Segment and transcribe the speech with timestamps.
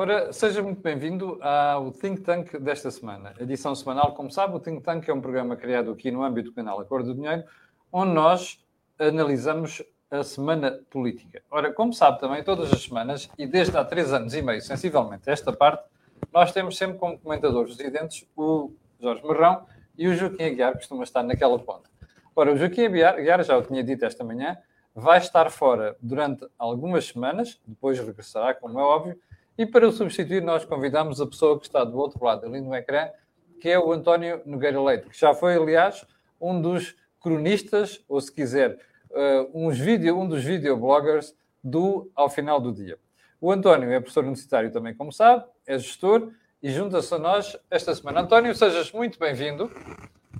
[0.00, 3.34] Ora, seja muito bem-vindo ao Think Tank desta semana.
[3.40, 6.54] Edição semanal, como sabe, o Think Tank é um programa criado aqui no âmbito do
[6.54, 7.42] canal Acordo do Dinheiro,
[7.92, 8.64] onde nós
[8.96, 11.42] analisamos a semana política.
[11.50, 15.28] Ora, como sabe também, todas as semanas, e desde há três anos e meio, sensivelmente,
[15.28, 15.82] esta parte,
[16.32, 18.70] nós temos sempre como comentadores residentes o
[19.00, 19.66] Jorge Marrão
[19.98, 21.90] e o Joaquim Aguiar, que costuma estar naquela ponta.
[22.36, 24.58] Ora, o Joaquim Aguiar, já o tinha dito esta manhã,
[24.94, 29.18] vai estar fora durante algumas semanas, depois regressará, como é óbvio,
[29.58, 32.72] e para o substituir, nós convidamos a pessoa que está do outro lado ali no
[32.72, 33.08] ecrã,
[33.60, 36.06] que é o António Nogueira Leite, que já foi, aliás,
[36.40, 38.78] um dos cronistas, ou se quiser,
[39.10, 42.98] uh, uns video, um dos videobloggers do Ao Final do Dia.
[43.40, 46.30] O António é professor universitário também, como sabe, é gestor
[46.62, 48.20] e junta-se a nós esta semana.
[48.20, 49.70] António, sejas muito bem-vindo.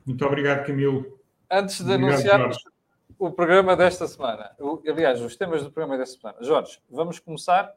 [0.06, 1.18] Muito obrigado, Camilo.
[1.50, 2.76] Antes de obrigado, anunciarmos Jorge.
[3.18, 4.52] o programa desta semana,
[4.86, 7.74] aliás, os temas do programa desta semana, Jorge, vamos começar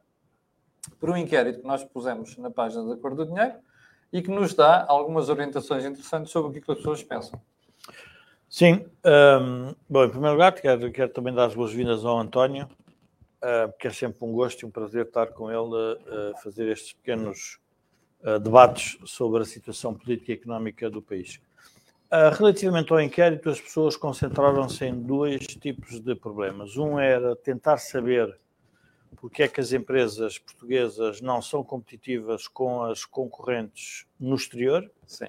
[1.00, 3.56] por um inquérito que nós pusemos na página da Cor do Dinheiro
[4.12, 7.42] e que nos dá algumas orientações interessantes sobre o que, as pessoas pensam.
[8.50, 13.72] Sim, um, bom, em primeiro lugar, quero, quero também dar as boas-vindas ao António, uh,
[13.80, 16.92] que é sempre um gosto e um prazer estar com ele a uh, fazer estes
[16.92, 17.60] pequenos
[18.24, 21.40] uh, debates sobre a situação política e económica do país.
[22.38, 26.76] relativamente ao inquérito, as pessoas concentraram-se em dois tipos de problemas.
[26.76, 28.38] Um era tentar saber
[29.16, 34.90] porque é que as empresas portuguesas não são competitivas com as concorrentes no exterior.
[35.06, 35.28] Sim.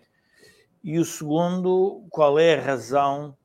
[0.82, 3.36] E o segundo, qual é a razão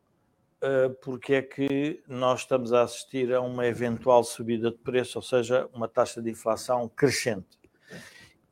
[0.62, 5.22] uh, porque é que nós estamos a assistir a uma eventual subida de preço, ou
[5.22, 7.58] seja, uma taxa de inflação crescente.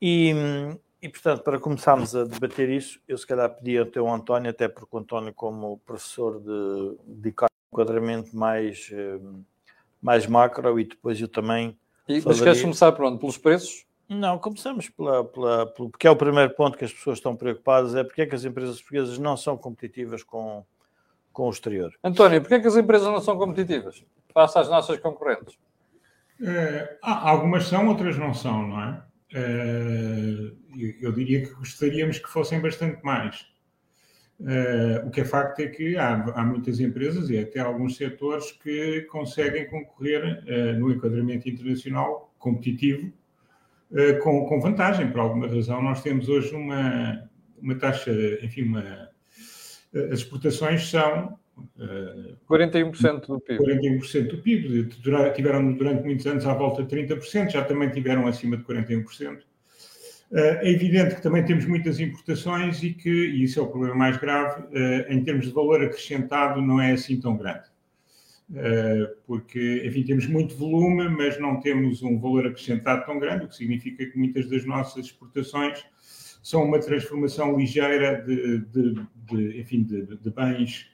[0.01, 0.33] E,
[1.01, 4.67] e portanto, para começarmos a debater isso, eu se calhar pedia até o António, até
[4.67, 7.33] porque o António, como professor de, de
[7.71, 9.19] enquadramento mais, eh,
[10.05, 11.75] mais macro, e depois eu também
[12.07, 13.19] e, mas queres começar por onde?
[13.19, 13.85] Pelos preços?
[14.07, 17.95] Não, começamos pela, pela, pelo, porque é o primeiro ponto que as pessoas estão preocupadas,
[17.95, 20.63] é porque é que as empresas portuguesas não são competitivas com,
[21.33, 21.91] com o exterior.
[22.03, 25.57] António, porque é que as empresas não são competitivas face às nossas concorrentes?
[26.39, 29.03] É, algumas são, outras não são, não é?
[29.33, 33.47] é eu, eu diria que gostaríamos que fossem bastante mais.
[34.37, 38.51] Uh, o que é facto é que há, há, muitas empresas e até alguns setores
[38.51, 43.13] que conseguem concorrer uh, no enquadramento internacional competitivo
[43.91, 45.09] uh, com, com, vantagem.
[45.09, 47.29] Por alguma razão, nós temos hoje uma,
[47.61, 48.11] uma taxa,
[48.43, 49.09] enfim, uma,
[50.11, 51.39] as exportações são.
[52.49, 53.63] 41% do PIB.
[53.63, 54.89] 41% do PIB.
[55.33, 59.39] Tiveram durante muitos anos à volta de 30%, já também tiveram acima de 41%.
[60.31, 64.17] É evidente que também temos muitas importações e que, e isso é o problema mais
[64.17, 67.65] grave, eh, em termos de valor acrescentado, não é assim tão grande.
[68.53, 73.47] Eh, porque, enfim, temos muito volume, mas não temos um valor acrescentado tão grande, o
[73.47, 75.85] que significa que muitas das nossas exportações
[76.41, 80.87] são uma transformação ligeira de, de, de enfim, de, de, bens,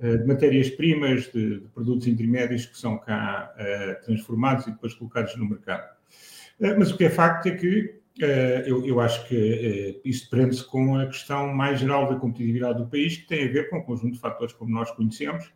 [0.00, 3.52] eh, de matérias-primas, de, produtos intermédios que são cá
[4.04, 5.96] transformados e depois colocados no mercado.
[6.78, 10.64] Mas o que é facto é que eh, eu, eu, acho que uh, isso prende-se
[10.64, 13.82] com a questão mais geral da competitividade do país, que tem a ver com um
[13.82, 15.46] conjunto de fatores como nós conhecemos,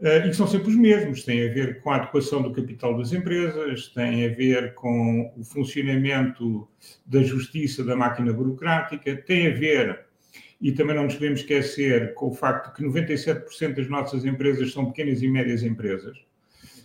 [0.00, 1.24] uh, e que são sempre os mesmos.
[1.24, 5.44] Tem a ver com a adequação do capital das empresas, tem a ver com o
[5.44, 6.68] funcionamento
[7.06, 10.06] da justiça, da máquina burocrática, tem a ver,
[10.60, 14.72] e também não nos podemos esquecer, com o facto de que 97% das nossas empresas
[14.72, 16.29] são pequenas e médias empresas.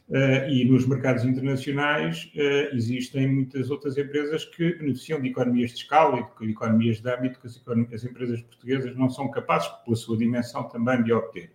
[0.08, 5.78] Uh, e nos mercados internacionais uh, existem muitas outras empresas que beneficiam de economias de
[5.78, 7.60] escala e de economias de âmbito que as,
[7.92, 11.52] as, empresas portuguesas não são capazes, pela sua dimensão também, de obter.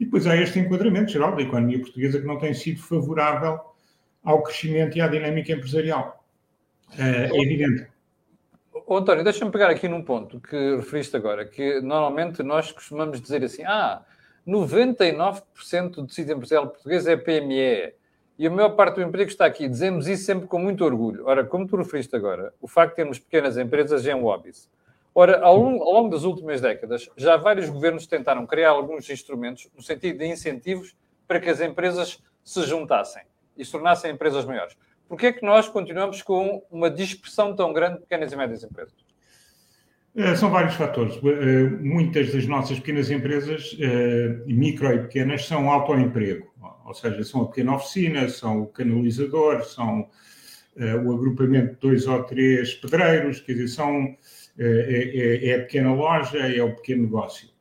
[0.00, 3.60] E depois há este enquadramento geral da economia portuguesa que não tem sido favorável
[4.24, 6.24] ao crescimento e à dinâmica empresarial.
[6.94, 7.92] Uh, é evidente.
[8.86, 13.44] Oh, António, deixa-me pegar aqui num ponto que referiste agora, que normalmente nós costumamos dizer
[13.44, 14.02] assim, ah,
[14.46, 17.94] 99% do tecido empresarial português é PME.
[18.38, 19.68] E a maior parte do emprego está aqui.
[19.68, 21.26] Dizemos isso sempre com muito orgulho.
[21.26, 24.52] Ora, como tu referiste agora, o facto de termos pequenas empresas é um óbvio.
[25.14, 29.68] Ora, ao longo, ao longo das últimas décadas, já vários governos tentaram criar alguns instrumentos
[29.76, 30.96] no sentido de incentivos
[31.28, 33.22] para que as empresas se juntassem
[33.56, 34.76] e se tornassem empresas maiores.
[35.06, 38.64] Por que é que nós continuamos com uma dispersão tão grande de pequenas e médias
[38.64, 39.01] empresas?
[40.14, 41.16] Eh, são vários fatores.
[41.24, 46.52] Eh, muitas das nossas pequenas empresas, eh, micro e pequenas, são autoemprego,
[46.84, 50.08] ou seja, são a pequena oficina, são o canalizador, são
[51.04, 54.16] o agrupamento de dois ou três pedreiros, quer dizer, são,
[54.58, 57.51] é, é, é a pequena loja, é o pequeno negócio.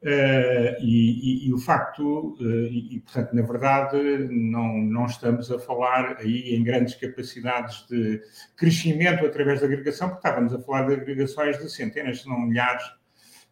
[0.00, 3.98] Uh, e, e, e, o facto, uh, e, e, portanto, na verdade,
[4.30, 8.20] não, não estamos a falar aí em grandes capacidades de
[8.56, 12.84] crescimento através da agregação, porque estávamos a falar de agregações de centenas, se não milhares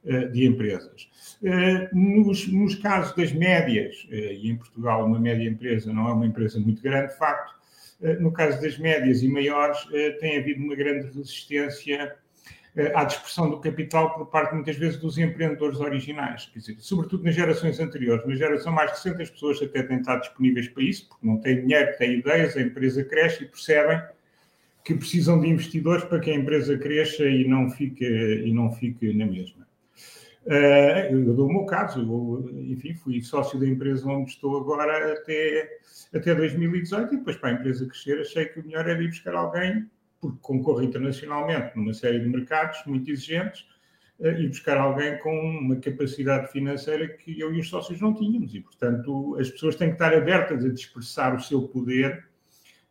[0.04, 1.10] uh, de empresas.
[1.93, 6.58] Nos, nos, casos das médias, e em Portugal uma média empresa não é uma empresa
[6.58, 7.54] muito grande, de facto,
[8.20, 9.78] no caso das médias e maiores,
[10.19, 12.25] tem havido uma grande resistência eh,
[12.94, 16.46] à dispersão do capital por parte, muitas vezes, dos empreendedores originais.
[16.52, 18.26] Quer dizer, sobretudo nas gerações anteriores.
[18.26, 21.62] Na geração mais recente, as pessoas até têm estado disponíveis para isso, porque não têm
[21.62, 24.02] dinheiro, têm ideias, a empresa cresce e percebem
[24.84, 29.12] que precisam de investidores para que a empresa cresça e não fique, e não fique
[29.12, 29.67] na mesma.
[30.44, 35.14] Uh, eu dou o meu caso, eu, enfim, fui sócio da empresa onde estou agora
[35.14, 35.69] até,
[36.14, 39.34] até 2018 e depois para a empresa crescer achei que o melhor era ir buscar
[39.34, 39.90] alguém
[40.20, 43.66] porque concorre internacionalmente numa série de mercados muito exigentes
[44.20, 48.54] eh, e buscar alguém com uma capacidade financeira que eu e os sócios não tínhamos.
[48.54, 52.26] E, portanto, as pessoas têm que estar abertas a dispersar o seu poder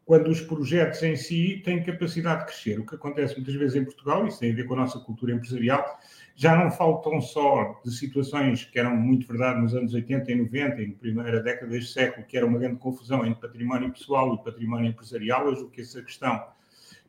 [0.06, 2.80] quando os projetos em si têm capacidade de crescer.
[2.80, 5.33] O que acontece muitas vezes em Portugal, isso tem a ver com a nossa cultura
[5.33, 6.00] empresarial,
[6.36, 10.36] já não falo tão só de situações que eram muito verdade nos anos 80 e
[10.36, 14.36] 90, e na primeira década deste século, que era uma grande confusão entre património pessoal
[14.36, 15.48] e património empresarial.
[15.48, 16.45] Hoje, o que essa questão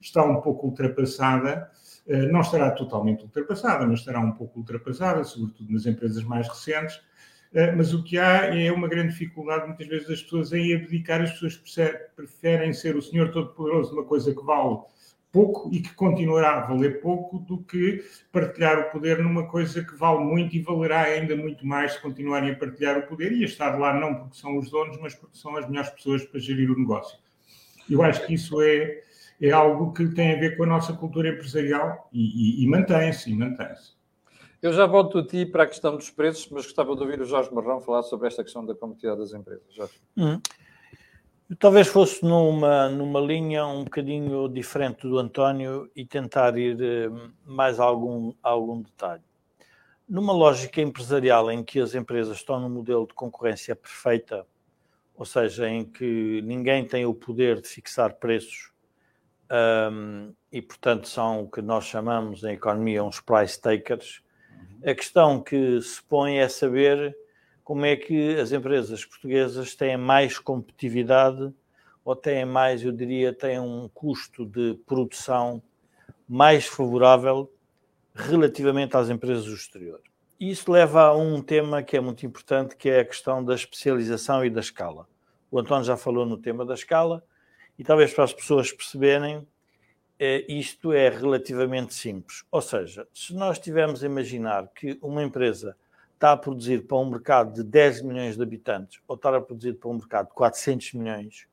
[0.00, 1.70] está um pouco ultrapassada,
[2.06, 7.00] eh, não estará totalmente ultrapassada, mas estará um pouco ultrapassada, sobretudo nas empresas mais recentes.
[7.52, 11.22] Eh, mas o que há é uma grande dificuldade, muitas vezes, das pessoas em abdicar.
[11.22, 11.56] As pessoas
[12.14, 14.78] preferem ser o Senhor Todo-Poderoso de uma coisa que vale
[15.32, 18.02] pouco e que continuará a valer pouco do que
[18.32, 22.52] partilhar o poder numa coisa que vale muito e valerá ainda muito mais se continuarem
[22.52, 25.37] a partilhar o poder e a estar lá não porque são os donos, mas porque
[25.37, 27.19] são as melhores pessoas para gerir o negócio.
[27.88, 29.02] Eu acho que isso é
[29.40, 33.30] é algo que tem a ver com a nossa cultura empresarial e, e, e mantém-se,
[33.30, 33.94] e mantém-se.
[34.62, 37.26] Eu já volto a ti para a questão dos preços, mas gostava de ouvir o
[37.26, 39.74] Jorge Marrão falar sobre esta questão da competitividade das empresas.
[39.74, 40.00] Jorge.
[40.16, 40.40] Hum.
[41.60, 47.08] Talvez fosse numa, numa linha um bocadinho diferente do António e tentar ir eh,
[47.44, 49.22] mais algum, algum detalhe.
[50.08, 54.44] Numa lógica empresarial em que as empresas estão num modelo de concorrência perfeita,
[55.14, 58.72] ou seja, em que ninguém tem o poder de fixar preços
[59.50, 64.22] um, e, portanto, são o que nós chamamos em economia uns price takers.
[64.84, 67.16] A questão que se põe é saber
[67.64, 71.52] como é que as empresas portuguesas têm mais competitividade
[72.04, 75.60] ou têm mais, eu diria, têm um custo de produção
[76.28, 77.52] mais favorável
[78.14, 80.00] relativamente às empresas do exterior.
[80.38, 83.54] E isso leva a um tema que é muito importante, que é a questão da
[83.54, 85.08] especialização e da escala.
[85.50, 87.25] O António já falou no tema da escala,
[87.78, 89.46] e talvez para as pessoas perceberem,
[90.19, 92.44] é, isto é relativamente simples.
[92.50, 95.76] Ou seja, se nós tivermos a imaginar que uma empresa
[96.14, 99.75] está a produzir para um mercado de 10 milhões de habitantes ou está a produzir
[99.75, 101.46] para um mercado de 400 milhões,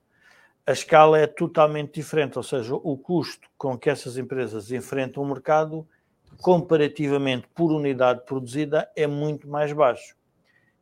[0.66, 2.38] a escala é totalmente diferente.
[2.38, 5.86] Ou seja, o custo com que essas empresas enfrentam o mercado,
[6.42, 10.16] comparativamente por unidade produzida, é muito mais baixo.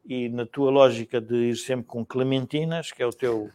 [0.06, 3.50] E na tua lógica de ir sempre com clementinas, que é o teu,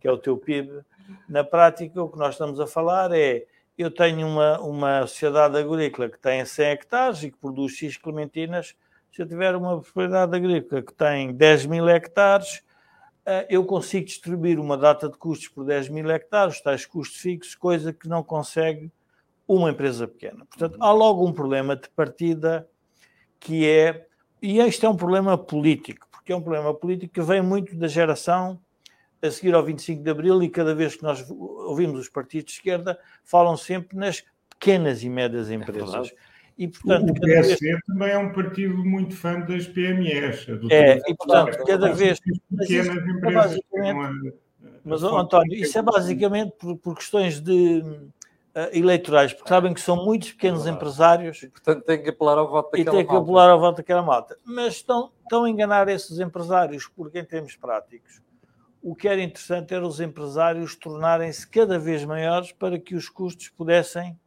[0.00, 0.84] que é o teu PIB,
[1.28, 3.46] na prática, o que nós estamos a falar é:
[3.76, 8.74] eu tenho uma, uma sociedade agrícola que tem 100 hectares e que produz X clementinas.
[9.12, 12.62] Se eu tiver uma propriedade agrícola que tem 10 mil hectares,
[13.24, 17.54] eh, eu consigo distribuir uma data de custos por 10 mil hectares, tais custos fixos,
[17.54, 18.90] coisa que não consegue
[19.46, 20.44] uma empresa pequena.
[20.46, 22.68] Portanto, há logo um problema de partida
[23.40, 24.06] que é,
[24.42, 27.88] e este é um problema político, porque é um problema político que vem muito da
[27.88, 28.60] geração
[29.22, 32.58] a seguir ao 25 de Abril e cada vez que nós ouvimos os partidos de
[32.58, 36.08] esquerda, falam sempre nas pequenas e médias é empresas.
[36.08, 37.80] É e, portanto, o PSD vez...
[37.86, 40.46] também é um partido muito fã das PMEs.
[40.70, 42.18] É, e portanto, cada vez...
[42.58, 43.60] Pequenas é empresas...
[44.84, 48.06] Mas, António, isso é basicamente por, por questões de uh,
[48.72, 50.76] eleitorais, porque sabem que são muitos pequenos claro.
[50.76, 51.42] empresários.
[51.42, 54.02] E, portanto, têm que apelar ao voto daquela E têm que apelar ao voto daquela
[54.02, 54.36] malta.
[54.44, 58.20] Mas estão, estão a enganar esses empresários, porque em termos práticos,
[58.82, 63.48] o que era interessante era os empresários tornarem-se cada vez maiores para que os custos
[63.48, 64.18] pudessem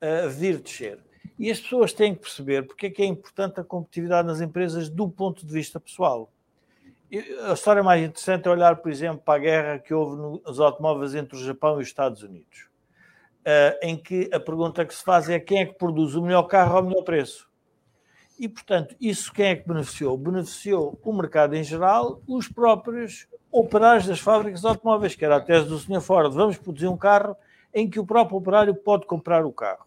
[0.00, 0.98] uh, vir descer.
[1.38, 4.88] E as pessoas têm que perceber porque é que é importante a competitividade nas empresas
[4.88, 6.30] do ponto de vista pessoal.
[7.48, 11.14] A história mais interessante é olhar, por exemplo, para a guerra que houve nos automóveis
[11.14, 12.68] entre o Japão e os Estados Unidos,
[13.40, 16.44] uh, em que a pergunta que se faz é quem é que produz o melhor
[16.44, 17.50] carro ao melhor preço.
[18.38, 20.16] E, portanto, isso quem é que beneficiou?
[20.16, 25.40] Beneficiou o mercado em geral, os próprios operários das fábricas de automóveis, que era a
[25.40, 26.00] tese do Sr.
[26.00, 26.32] Ford.
[26.32, 27.36] Vamos produzir um carro
[27.72, 29.86] em que o próprio operário pode comprar o carro.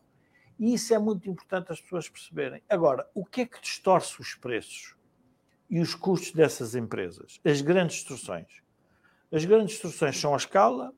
[0.59, 2.61] E isso é muito importante as pessoas perceberem.
[2.69, 4.95] Agora, o que é que distorce os preços?
[5.73, 7.39] e os custos dessas empresas.
[7.43, 8.45] As grandes distorções.
[9.31, 10.93] As grandes distorções são a escala,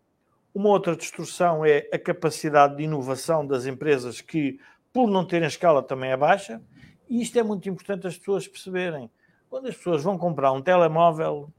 [0.54, 4.60] uma outra distorção é a capacidade de inovação das empresas que,
[4.92, 6.62] por não terem escala, também é baixa.
[7.10, 9.10] E isto é muito importante as pessoas perceberem.
[9.50, 11.50] Quando as pessoas vão comprar um telemóvel,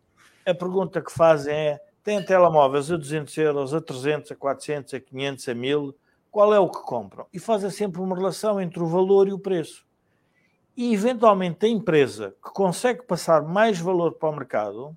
[0.47, 5.00] a pergunta que fazem é: têm telemóveis a 200 euros, a 300, a 400, a
[5.00, 5.95] 500, a 1000?
[6.31, 7.26] Qual é o que compram?
[7.33, 9.85] E fazem sempre uma relação entre o valor e o preço.
[10.76, 14.97] E, eventualmente, a empresa que consegue passar mais valor para o mercado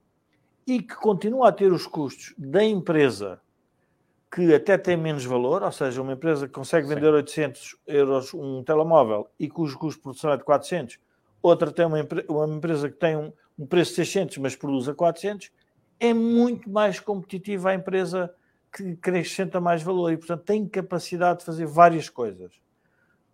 [0.68, 3.42] e que continua a ter os custos da empresa
[4.32, 7.14] que até tem menos valor, ou seja, uma empresa que consegue vender Sim.
[7.14, 11.00] 800 euros um telemóvel e cujo custo de produção é de 400,
[11.42, 14.94] outra tem uma, uma empresa que tem um, um, preço de 600, mas produz a
[14.94, 15.52] 400,
[16.00, 18.34] é muito mais competitiva a empresa
[18.72, 22.54] que acrescenta mais valor e, portanto, tem capacidade de fazer várias coisas.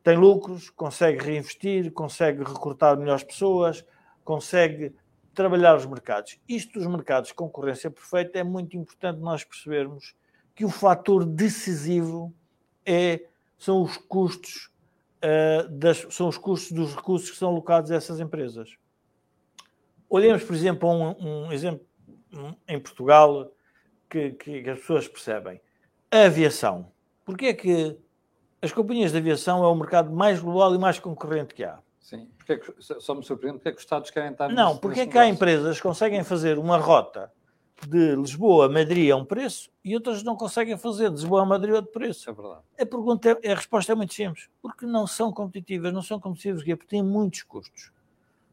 [0.03, 3.85] Tem lucros, consegue reinvestir, consegue recrutar melhores pessoas,
[4.23, 4.93] consegue
[5.33, 6.39] trabalhar os mercados.
[6.47, 10.15] Isto dos mercados de concorrência perfeita é muito importante nós percebermos
[10.55, 12.33] que o fator decisivo
[12.85, 13.25] é,
[13.57, 14.71] são os custos
[15.17, 18.77] uh, das, são os custos dos recursos que são alocados a essas empresas.
[20.09, 21.85] Olhemos, por exemplo, um, um exemplo
[22.67, 23.51] em Portugal
[24.09, 25.59] que, que, as pessoas percebem.
[26.11, 26.91] A aviação.
[27.23, 27.97] Porquê é que
[28.61, 31.79] as companhias de aviação é o mercado mais global e mais concorrente que há?
[31.99, 34.77] Sim, porque é que, só me surpreende porque é que os Estados querem estar Não,
[34.77, 37.31] porque é que há empresas que conseguem fazer uma rota
[37.87, 41.45] de Lisboa a Madrid a um preço e outras não conseguem fazer de Lisboa a
[41.45, 42.29] Madrid a outro preço.
[42.29, 42.61] É verdade.
[42.79, 44.49] A, pergunta é, a resposta é muito simples.
[44.61, 47.91] Porque não são competitivas, não são competitivas porque têm muitos custos.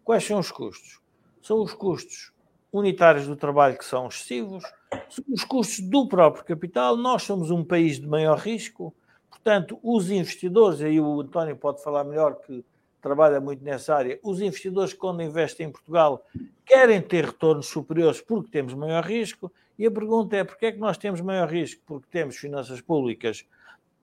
[0.03, 1.02] Quais são os custos?
[1.43, 2.33] São os custos
[2.73, 4.65] unitários do trabalho que são excessivos,
[5.11, 6.97] são os custos do próprio capital.
[6.97, 8.95] Nós somos um país de maior risco,
[9.29, 12.65] portanto, os investidores, aí o António pode falar melhor que
[13.03, 16.25] trabalha muito nessa área, os investidores, quando investem em Portugal,
[16.65, 19.53] querem ter retornos superiores porque temos maior risco.
[19.77, 21.83] E a pergunta é: porquê é que nós temos maior risco?
[21.85, 23.45] Porque temos finanças públicas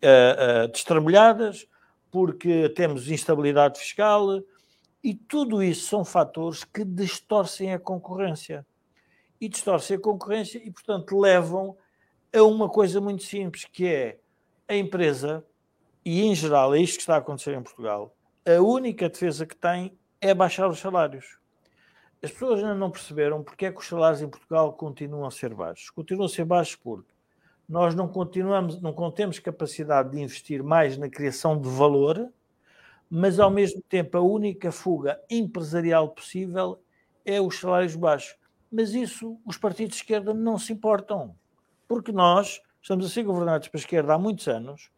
[0.03, 1.69] uh, uh,
[2.11, 4.41] porque temos instabilidade fiscal,
[5.03, 8.65] e tudo isso são fatores que distorcem a concorrência.
[9.39, 11.77] E distorcem a concorrência e, portanto, levam
[12.33, 14.19] a uma coisa muito simples, que é
[14.67, 15.45] a empresa,
[16.03, 18.15] e em geral é isto que está a acontecer em Portugal,
[18.45, 21.37] a única defesa que tem é baixar os salários.
[22.21, 25.53] As pessoas ainda não perceberam porque é que os salários em Portugal continuam a ser
[25.53, 25.89] baixos.
[25.89, 27.13] Continuam a ser baixos porque
[27.67, 32.31] nós não continuamos, não temos capacidade de investir mais na criação de valor,
[33.09, 36.81] mas ao mesmo tempo a única fuga empresarial possível
[37.25, 38.37] é os salários baixos.
[38.71, 41.35] Mas isso os partidos de esquerda não se importam,
[41.87, 44.91] porque nós estamos a ser governados pela esquerda há muitos anos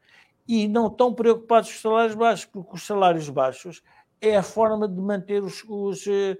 [0.48, 3.82] e não estão preocupados com os salários baixos, porque os salários baixos
[4.20, 5.64] é a forma de manter os.
[5.68, 6.38] os uh,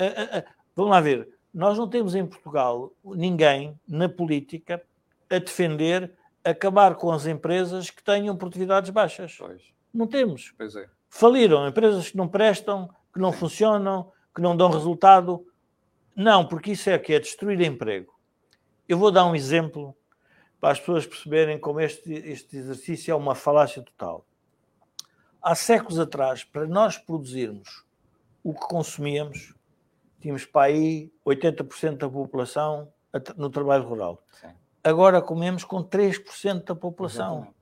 [0.00, 0.44] uh, uh,
[0.76, 4.82] vamos lá ver, nós não temos em Portugal ninguém na política
[5.28, 6.12] a defender
[6.44, 9.34] acabar com as empresas que tenham produtividades baixas.
[9.36, 9.62] Pois.
[9.92, 10.54] Não temos.
[10.56, 10.88] Pois é.
[11.08, 15.46] Faliram empresas que não prestam, que não funcionam, que não dão resultado.
[16.14, 18.18] Não, porque isso é que é destruir emprego.
[18.88, 19.96] Eu vou dar um exemplo
[20.60, 24.26] para as pessoas perceberem como este, este exercício é uma falácia total.
[25.40, 27.84] Há séculos atrás, para nós produzirmos
[28.42, 29.54] o que consumíamos,
[30.20, 32.92] tínhamos para aí 80% da população
[33.36, 34.22] no trabalho rural.
[34.40, 34.48] Sim.
[34.82, 37.36] Agora comemos com 3% da população.
[37.36, 37.57] Exatamente.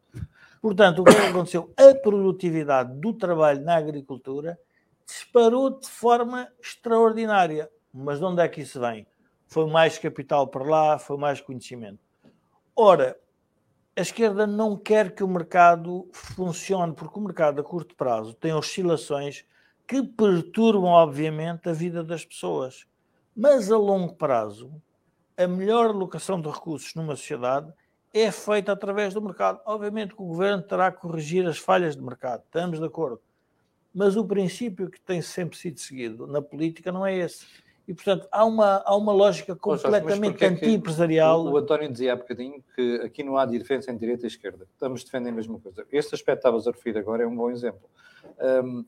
[0.66, 1.72] Portanto, o que é aconteceu?
[1.76, 4.58] A produtividade do trabalho na agricultura
[5.06, 7.70] disparou de forma extraordinária.
[7.94, 9.06] Mas de onde é que isso vem?
[9.46, 12.00] Foi mais capital para lá, foi mais conhecimento.
[12.74, 13.16] Ora,
[13.96, 18.52] a esquerda não quer que o mercado funcione, porque o mercado a curto prazo tem
[18.52, 19.44] oscilações
[19.86, 22.88] que perturbam, obviamente, a vida das pessoas.
[23.36, 24.82] Mas a longo prazo,
[25.36, 27.72] a melhor alocação de recursos numa sociedade
[28.12, 29.60] é feita através do mercado.
[29.64, 33.20] Obviamente que o governo terá que corrigir as falhas de mercado, estamos de acordo.
[33.94, 37.46] Mas o princípio que tem sempre sido seguido na política não é esse
[37.88, 41.46] e, portanto, há uma, há uma lógica completamente é anti-empresarial.
[41.46, 44.66] O, o, António dizia há bocadinho que aqui não há diferença entre direita e esquerda.
[44.72, 45.86] Estamos defendendo a mesma coisa.
[45.92, 47.88] Este aspecto que estavas a referir agora é um bom exemplo.
[48.64, 48.84] Um,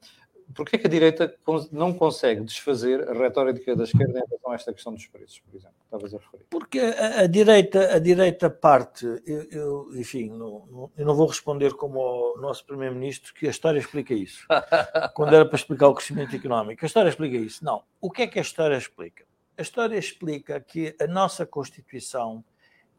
[0.55, 1.35] Porquê é que a direita
[1.71, 5.55] não consegue desfazer a retórica da esquerda em relação a esta questão dos preços, por
[5.55, 5.77] exemplo?
[5.89, 6.45] Estavas a referir.
[6.51, 11.27] Porque a, a direita, a direita parte, eu, eu enfim, não, não, eu não vou
[11.27, 14.47] responder como o nosso Primeiro-Ministro, que a história explica isso.
[15.15, 16.85] quando era para explicar o crescimento económico.
[16.85, 17.65] A história explica isso.
[17.65, 17.83] Não.
[18.03, 19.25] O que é que a história explica?
[19.57, 22.45] A história explica que a nossa Constituição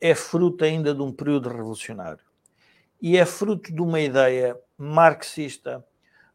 [0.02, 2.24] é fruto ainda de um período revolucionário.
[3.00, 5.86] E é fruto de uma ideia marxista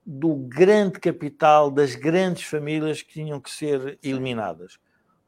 [0.06, 4.78] do grande capital, das grandes famílias que tinham que ser eliminadas.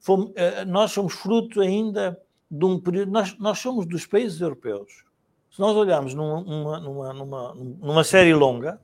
[0.06, 2.16] Fomos, eh, nós somos fruto ainda
[2.48, 3.10] de um período.
[3.10, 5.04] Nós, nós somos dos países europeus.
[5.50, 8.80] Se nós olharmos numa, numa, numa, numa série longa,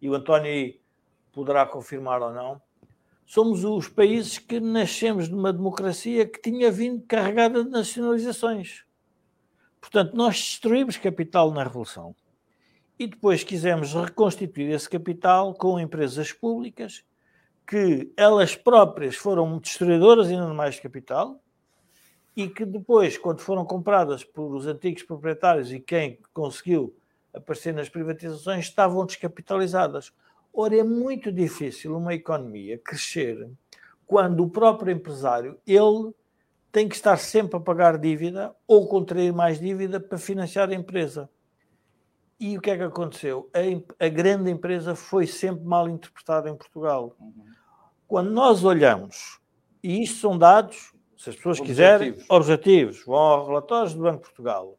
[0.00, 0.72] e o António
[1.32, 2.62] poderá confirmar ou não,
[3.26, 8.84] somos os países que nascemos numa democracia que tinha vindo carregada de nacionalizações.
[9.80, 12.14] Portanto, nós destruímos capital na Revolução
[12.96, 17.04] e depois quisemos reconstituir esse capital com empresas públicas
[17.66, 21.40] que elas próprias foram destruidoras ainda mais de capital
[22.36, 26.94] e que depois, quando foram compradas por os antigos proprietários e quem conseguiu
[27.32, 30.12] aparecer nas privatizações, estavam descapitalizadas.
[30.52, 33.50] Ora, é muito difícil uma economia crescer
[34.12, 36.12] quando o próprio empresário, ele
[36.70, 41.30] tem que estar sempre a pagar dívida ou contrair mais dívida para financiar a empresa.
[42.42, 43.48] E o que é que aconteceu?
[43.54, 47.14] A, a grande empresa foi sempre mal interpretada em Portugal.
[47.20, 47.44] Uhum.
[48.08, 49.38] Quando nós olhamos,
[49.80, 51.66] e isto são dados, se as pessoas objetivos.
[51.68, 54.76] quiserem, objetivos, vão aos relatórios do Banco de Portugal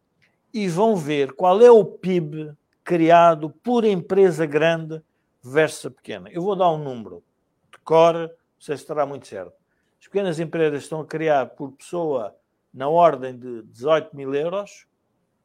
[0.54, 2.52] e vão ver qual é o PIB
[2.84, 5.02] criado por empresa grande
[5.42, 6.30] versus a pequena.
[6.34, 7.24] Eu vou dar um número
[7.72, 8.30] de cor, não
[8.60, 9.54] sei se estará muito certo.
[10.02, 12.36] As pequenas empresas estão a criar por pessoa
[12.74, 14.86] na ordem de 18 mil euros,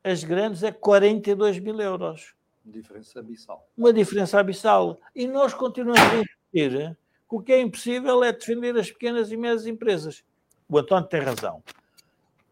[0.03, 2.35] as grandes é 42 mil euros.
[2.65, 3.69] Diferença abissal.
[3.77, 4.99] Uma diferença abissal.
[5.15, 6.97] E nós continuamos a insistir
[7.29, 10.25] que o que é impossível é defender as pequenas e médias empresas.
[10.69, 11.63] O António tem razão.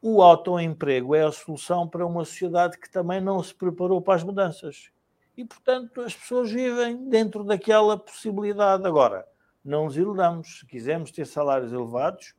[0.01, 4.23] O autoemprego é a solução para uma sociedade que também não se preparou para as
[4.23, 4.91] mudanças.
[5.37, 8.87] E, portanto, as pessoas vivem dentro daquela possibilidade.
[8.87, 9.27] Agora,
[9.65, 10.61] não nos iludamos.
[10.61, 12.35] Se quisermos ter salários elevados,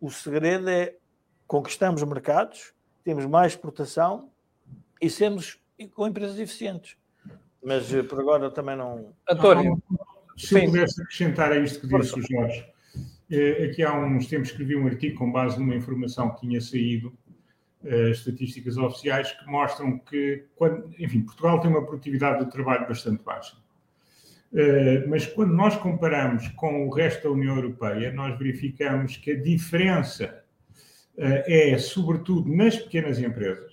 [0.00, 0.96] o segredo é
[1.46, 2.74] conquistamos mercados,
[3.04, 4.30] temos mais exportação
[5.00, 5.58] e sermos
[5.94, 6.96] com empresas eficientes.
[7.62, 9.12] Mas eh, por agora também não.
[9.28, 9.82] António,
[10.36, 12.64] se eu pudesse acrescentar a isto que disse o Jorge,
[13.30, 17.12] eh, aqui há uns tempos escrevi um artigo com base numa informação que tinha saído,
[17.82, 23.22] uh, estatísticas oficiais, que mostram que, quando, enfim, Portugal tem uma produtividade de trabalho bastante
[23.22, 23.56] baixa.
[25.08, 30.42] Mas quando nós comparamos com o resto da União Europeia, nós verificamos que a diferença
[31.18, 33.65] é, sobretudo, nas pequenas empresas,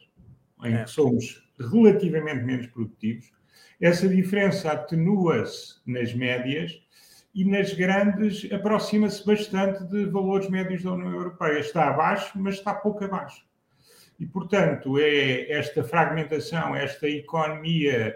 [0.64, 0.84] em é.
[0.84, 3.32] que somos relativamente menos produtivos.
[3.80, 6.82] Essa diferença atenua-se nas médias
[7.34, 11.60] e nas grandes aproxima-se bastante de valores médios da União Europeia.
[11.60, 13.44] Está abaixo, mas está pouco abaixo.
[14.20, 18.16] E, portanto, é esta fragmentação, esta economia,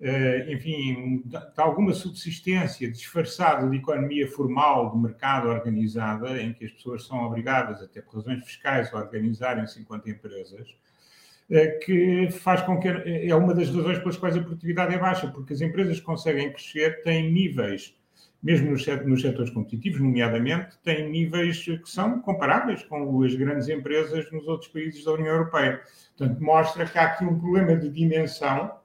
[0.00, 6.72] eh, enfim, de alguma subsistência disfarçada de economia formal, de mercado organizada, em que as
[6.72, 10.68] pessoas são obrigadas, até por razões fiscais, a organizarem-se enquanto empresas,
[11.84, 15.54] que faz com que é uma das razões pelas quais a produtividade é baixa, porque
[15.54, 17.96] as empresas conseguem crescer, têm níveis,
[18.42, 24.30] mesmo nos, nos setores competitivos, nomeadamente, têm níveis que são comparáveis com as grandes empresas
[24.30, 25.80] nos outros países da União Europeia.
[26.16, 28.78] Portanto, mostra que há aqui um problema de dimensão,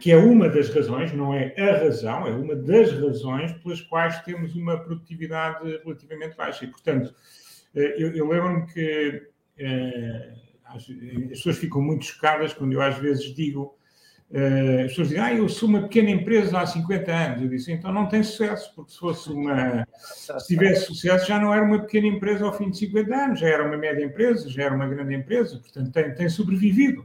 [0.00, 4.18] que é uma das razões, não é a razão, é uma das razões pelas quais
[4.22, 6.64] temos uma produtividade relativamente baixa.
[6.64, 7.14] E, portanto,
[7.74, 10.32] eh, eu, eu lembro-me que eh,
[10.74, 10.86] as
[11.28, 13.76] pessoas ficam muito chocadas quando eu às vezes digo,
[14.30, 17.42] uh, as pessoas dizem, ah, eu sou uma pequena empresa há 50 anos.
[17.42, 21.52] Eu disse, então não tem sucesso, porque se fosse uma, se tivesse sucesso já não
[21.52, 24.64] era uma pequena empresa ao fim de 50 anos, já era uma média empresa, já
[24.64, 27.04] era uma grande empresa, portanto tem, tem sobrevivido.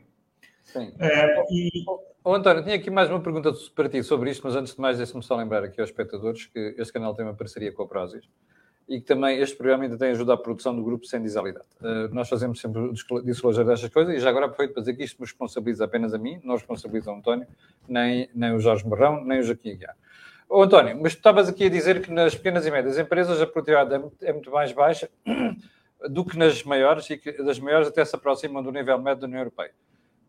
[0.63, 0.87] Sim.
[0.89, 1.69] Uh, e...
[2.23, 4.97] Oh, António, tinha aqui mais uma pergunta para ti sobre isto, mas antes de mais,
[4.97, 8.27] deixe-me só lembrar aqui aos espectadores que este canal tem uma parceria com a Prozis
[8.87, 11.65] e que também este programa ainda tem ajudado à produção do grupo Sem Disalidade.
[11.81, 15.03] Uh, nós fazemos sempre o disclosure destas coisas e já agora aproveito para dizer que
[15.03, 17.47] isto me responsabiliza apenas a mim, não responsabiliza o António,
[17.87, 19.95] nem, nem o Jorge Marrão, nem o Joaquim Aguiar.
[20.51, 23.93] António, mas tu estavas aqui a dizer que nas pequenas e médias empresas a produtividade
[23.93, 25.09] é muito, é mais baixa
[26.09, 29.27] do que nas maiores e que das maiores até se aproximam do nível médio da
[29.27, 29.71] União Europeia.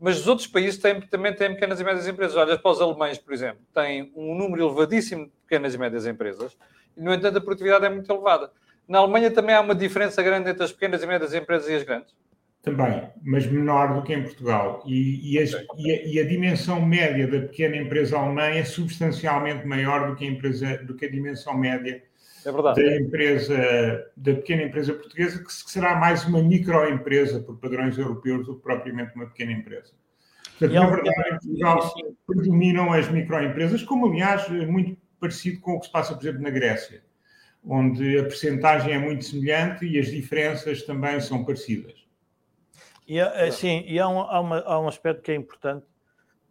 [0.01, 2.37] Mas os outros países têm, também têm pequenas e médias empresas.
[2.37, 6.57] Olha, para os alemães, por exemplo, têm um número elevadíssimo de pequenas e médias empresas
[6.96, 8.50] no entanto, a produtividade é muito elevada.
[8.88, 11.82] Na Alemanha também há uma diferença grande entre as pequenas e médias empresas e as
[11.82, 12.14] grandes?
[12.62, 14.82] Também, mas menor do que em Portugal.
[14.87, 19.64] E, e, as, e, a, e, a, dimensão média da pequena empresa alemã é substancialmente
[19.66, 22.02] maior do que a, empresa, do que a dimensão média
[22.44, 23.56] é da empresa,
[24.16, 29.14] da pequena empresa portuguesa, que será mais uma microempresa por padrões europeus do que propriamente
[29.16, 29.92] uma pequena empresa.
[30.59, 31.94] Portanto, na verdade, em Portugal
[32.26, 36.50] predominam as microempresas, como aliás muito parecido com o que se passa, por exemplo, na
[36.50, 37.02] Grécia,
[37.64, 42.07] onde a percentagem é muito semelhante e as diferenças também são parecidas.
[43.07, 43.20] E,
[43.52, 45.87] sim, e há um, há, uma, há um aspecto que é importante.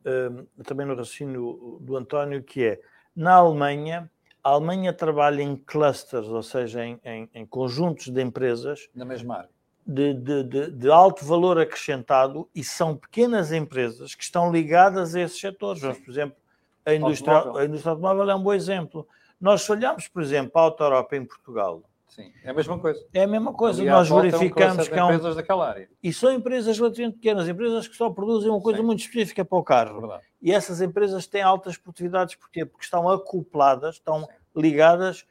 [0.06, 2.80] uh, também no raciocínio do António, que é,
[3.16, 4.10] na Alemanha,
[4.44, 8.88] a Alemanha trabalha em clusters, ou seja, em, em, em conjuntos de empresas.
[8.94, 9.50] Na mesma área.
[9.88, 15.22] De, de, de, de, alto valor acrescentado e são pequenas empresas que estão ligadas a
[15.22, 15.82] esses setores.
[15.82, 16.38] por exemplo,
[16.86, 17.62] a indústria, automóvel.
[17.62, 19.08] a indústria automóvel é um bom exemplo.
[19.40, 21.84] Nós olhamos, por exemplo, a Auto Europa em Portugal.
[22.08, 23.06] Sim, é a mesma coisa.
[23.14, 23.84] É a mesma coisa.
[23.84, 25.10] Nós verificamos que há um...
[25.10, 25.90] empresas daquela área.
[26.02, 28.86] E são empresas relativamente pequenas, empresas que só produzem uma coisa Sim.
[28.86, 30.00] muito específica para o carro.
[30.00, 30.24] Verdade.
[30.42, 32.36] E essas empresas têm altas produtividades.
[32.36, 32.66] Porquê?
[32.66, 34.28] Porque estão acopladas, estão Sim.
[34.56, 35.26] ligadas.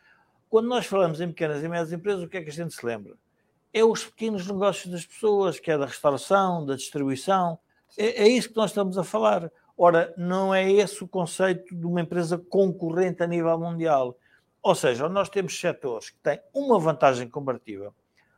[0.51, 2.85] Quando nós falamos em pequenas e médias empresas, o que é que a gente se
[2.85, 3.15] lembra?
[3.73, 7.59] É os pequenos negócios das pessoas, que é da restauração, da distribuição.
[7.97, 9.51] É, é isso que nós estamos a falar.
[9.77, 14.17] Ora, não é esse o conceito de uma empresa concorrente a nível mundial.
[14.63, 17.93] Ou seja, nós temos setores que têm uma vantagem comparativa,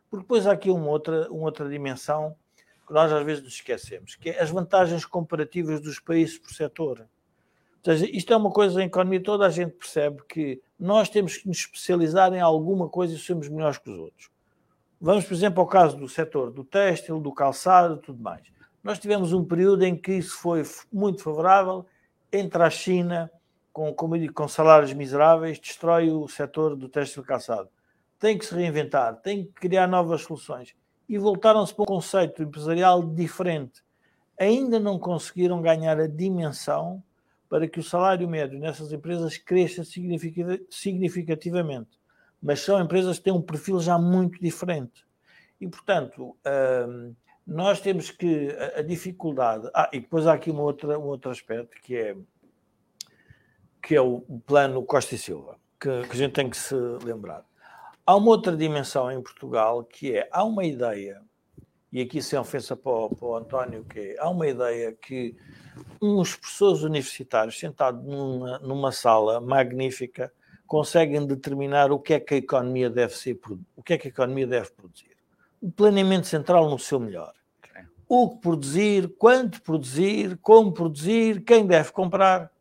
[0.09, 2.35] porque depois há aqui uma outra, uma outra dimensão
[2.87, 7.01] que nós às vezes nos esquecemos, que é as vantagens comparativas dos países por setor.
[7.01, 11.37] Ou seja, isto é uma coisa em economia, toda a gente percebe que nós temos
[11.37, 14.29] que nos especializar em alguma coisa e somos melhores que os outros.
[14.99, 18.41] Vamos, por exemplo, ao caso do setor do têxtil, do calçado, tudo mais.
[18.83, 21.85] Nós tivemos um período em que isso foi muito favorável,
[22.31, 23.31] entre a China,
[23.73, 27.69] com, com salários miseráveis, destrói o setor do têxtil calçado.
[28.19, 30.75] Tem que se reinventar, tem que criar novas soluções.
[31.07, 33.83] E voltaram-se para um conceito empresarial diferente.
[34.39, 37.03] Ainda não conseguiram ganhar a dimensão
[37.49, 41.99] para que o salário médio nessas empresas cresça significativamente.
[42.41, 45.05] Mas são empresas que têm um perfil já muito diferente.
[45.61, 46.35] E, portanto,
[46.87, 47.15] hum,
[47.47, 49.69] nós temos que a, a, dificuldade.
[49.73, 52.15] Ah, e depois há aqui uma outra, um outro aspecto que é
[53.81, 57.45] que é o plano Costa e Silva, que, que a gente tem que se lembrar.
[58.05, 61.21] Há uma outra dimensão em Portugal que é há uma ideia,
[61.89, 65.37] e aqui sem ofensa para o, para o António, que é, há uma ideia que
[66.01, 70.33] uns professores universitários sentados numa, numa sala magnífica
[70.65, 73.39] conseguem determinar o que é que a economia deve ser,
[73.73, 75.16] o que é que a economia deve produzir
[75.61, 77.33] o planeamento central no seu melhor.
[77.59, 77.83] Okay.
[78.07, 82.51] O que produzir, quanto produzir, como produzir, quem deve comprar.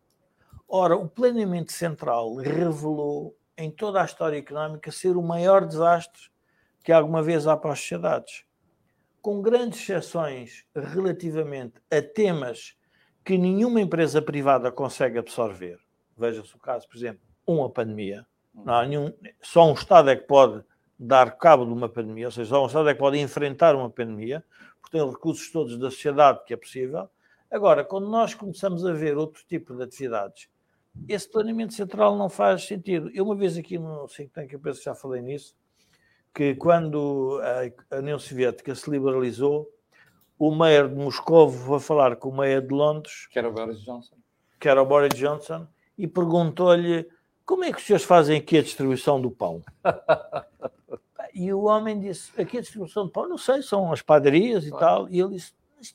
[0.68, 6.30] Ora, o planeamento central revelou em toda a história económica ser o maior desastre
[6.84, 8.44] que alguma vez há para as sociedades.
[9.20, 12.76] Com grandes exceções relativamente a temas
[13.24, 15.80] que nenhuma empresa privada consegue absorver.
[16.16, 18.24] Veja-se o caso, por exemplo, uma pandemia.
[18.54, 20.64] Não há nenhum, só um Estado é que pode
[20.98, 23.90] dar cabo de uma pandemia, ou seja, só um Estado é que pode enfrentar uma
[23.90, 24.44] pandemia,
[24.80, 27.08] porque tem recursos todos da sociedade que é possível.
[27.50, 30.48] Agora, quando nós começamos a ver outro tipo de atividades,
[31.08, 33.10] esse planeamento central não faz sentido.
[33.12, 35.54] Eu, uma vez aqui no Think Tank, eu penso que já falei nisso,
[36.34, 37.40] que quando
[37.90, 39.70] a União Soviética se liberalizou,
[40.38, 43.80] o Mayor de Moscou foi falar com o Mayor de Londres, que era o Boris
[43.80, 44.16] Johnson,
[44.60, 47.08] que era o Boris Johnson e perguntou-lhe
[47.46, 49.62] como é que os senhores fazem aqui a distribuição do pão?
[51.32, 54.70] e o homem disse: aqui a distribuição do pão, não sei, são as padarias e
[54.70, 55.08] tal.
[55.08, 55.52] E ele disse: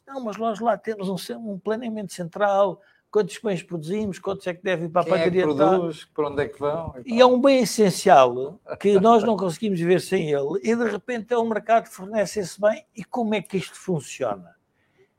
[0.08, 4.64] não, mas nós lá temos um, um planeamento central, quantos pães produzimos, quantos é que
[4.64, 5.44] devem ir para a Quem padaria.
[5.44, 6.96] É que produz, para onde é que vão.
[7.06, 10.60] E, e, é um bem essencial que nós não conseguimos viver sem ele.
[10.64, 12.86] E de repente é um mercado que fornece esse bem.
[12.96, 14.56] E como é que isto funciona?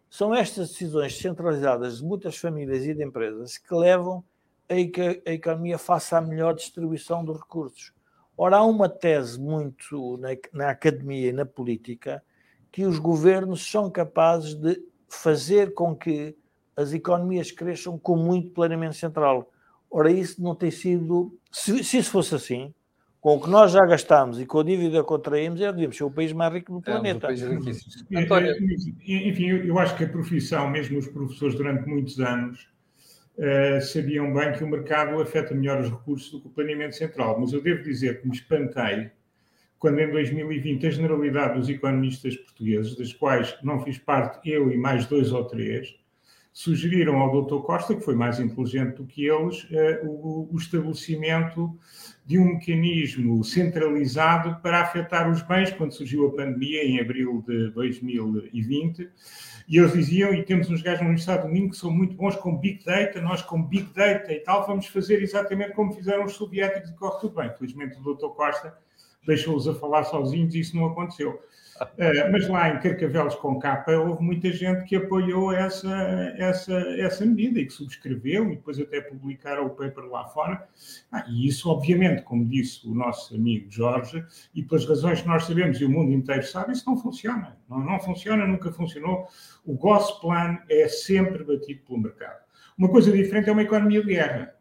[0.09, 4.25] São estas decisões centralizadas de muitas famílias e de empresas que levam
[4.73, 7.93] a que a economia faça a melhor distribuição dos recursos.
[8.37, 12.23] Ora, há uma tese muito na, na academia e na política
[12.71, 16.35] que os governos são capazes de fazer com que
[16.75, 19.53] as economias cresçam com muito planeamento central.
[19.91, 21.39] Ora, isso não tem sido.
[21.51, 22.75] Se, se isso fosse assim,
[23.21, 26.05] com o que nós já gastamos e com a dívida que contraímos, é, devíamos ser
[26.05, 27.29] o país mais rico do planeta.
[27.29, 27.61] É, um
[29.29, 32.67] Enfim, eu acho que a profissão, mesmo os professores durante muitos anos,
[33.39, 37.41] uh, sabiam bem que o mercado afeta melhor os recursos do que o planeamento central.
[37.41, 39.11] Mas eu devo dizer que me espantei
[39.79, 44.77] quando em 2020 a generalidade dos economistas portugueses, das quais não fiz parte eu e
[44.77, 45.97] mais dois ou três,
[46.53, 47.65] sugeriram ao Dr.
[47.65, 49.67] Costa, que foi mais inteligente do que eles,
[50.05, 51.77] o, o, estabelecimento
[52.25, 57.71] de um mecanismo centralizado para afetar os bens quando surgiu a pandemia em abril de
[57.71, 59.11] 2020
[59.69, 62.37] e eles diziam, e temos uns gajos no Universidade do Minho que são muito bons
[62.37, 66.35] com Big Data, nós com Big Data e tal, vamos fazer exatamente como fizeram os
[66.35, 67.51] soviéticos e corre tudo bem.
[67.57, 68.29] Felizmente o Dr.
[68.35, 68.77] Costa
[69.27, 71.41] deixou-os a falar sozinhos e isso não aconteceu.
[71.83, 75.93] Uh, mas lá em Carcavelos com capa houve muita gente que apoiou essa,
[76.37, 80.67] essa, essa medida e que subscreveu e depois até publicaram o paper lá fora.
[81.11, 85.45] Ah, e isso, obviamente, como disse o nosso amigo Jorge, e pelas razões que nós
[85.45, 87.57] sabemos e o mundo inteiro sabe, isso não funciona.
[87.69, 89.27] Não, não funciona, nunca funcionou.
[89.65, 92.43] O Gosplan é sempre batido pelo mercado.
[92.77, 94.55] Uma coisa diferente é uma economia de guerra.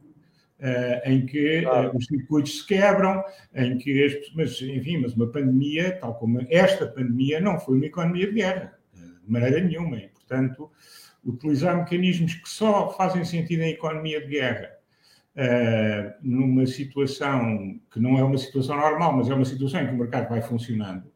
[0.62, 1.90] Uh, em que claro.
[1.90, 3.24] uh, os circuitos se quebram,
[3.56, 7.88] em que as, mas enfim, mas uma pandemia, tal como esta pandemia, não foi uma
[7.88, 10.70] economia de guerra, uh, de maneira nenhuma, e portanto
[11.26, 14.70] utilizar mecanismos que só fazem sentido em economia de guerra,
[16.22, 19.98] numa situação que não é uma situação normal, mas é uma situação em que o
[19.98, 21.12] mercado vai funcionando,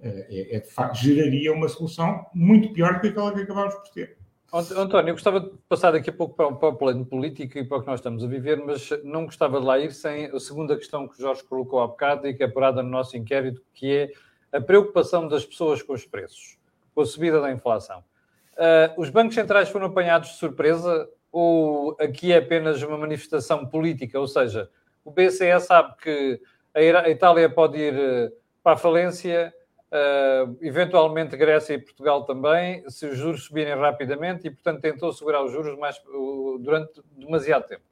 [0.00, 3.88] é, é, de facto, geraria uma solução muito pior do que aquela que acabámos por
[3.90, 4.18] ter.
[4.52, 7.78] António, eu gostava de passar daqui a pouco para, para o plano político e para
[7.78, 10.76] o que nós estamos a viver, mas não gostava de lá ir sem a segunda
[10.76, 13.90] questão que o Jorge colocou há bocado e que é apurada no nosso inquérito, que
[13.90, 14.12] é
[14.56, 16.58] a preocupação das pessoas com os preços,
[16.94, 18.04] com a subida da inflação.
[18.52, 24.20] Uh, os bancos centrais foram apanhados de surpresa ou aqui é apenas uma manifestação política?
[24.20, 24.68] Ou seja,
[25.02, 26.40] o BCE sabe que
[26.74, 28.30] a Itália pode ir ah,
[28.62, 29.52] para a falência
[29.92, 35.44] Uh, eventualmente Grécia e Portugal também, se os juros subirem rapidamente e, portanto, tentou segurar
[35.44, 37.82] os juros mais, uh, durante demasiado tempo.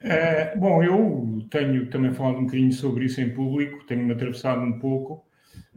[0.00, 4.80] É, bom, eu tenho também falado um bocadinho sobre isso em público, tenho-me atravessado um
[4.80, 5.24] pouco.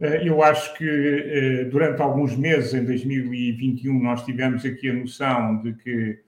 [0.00, 5.62] É, eu acho que é, durante alguns meses, em 2021, nós tivemos aqui a noção
[5.62, 6.20] de que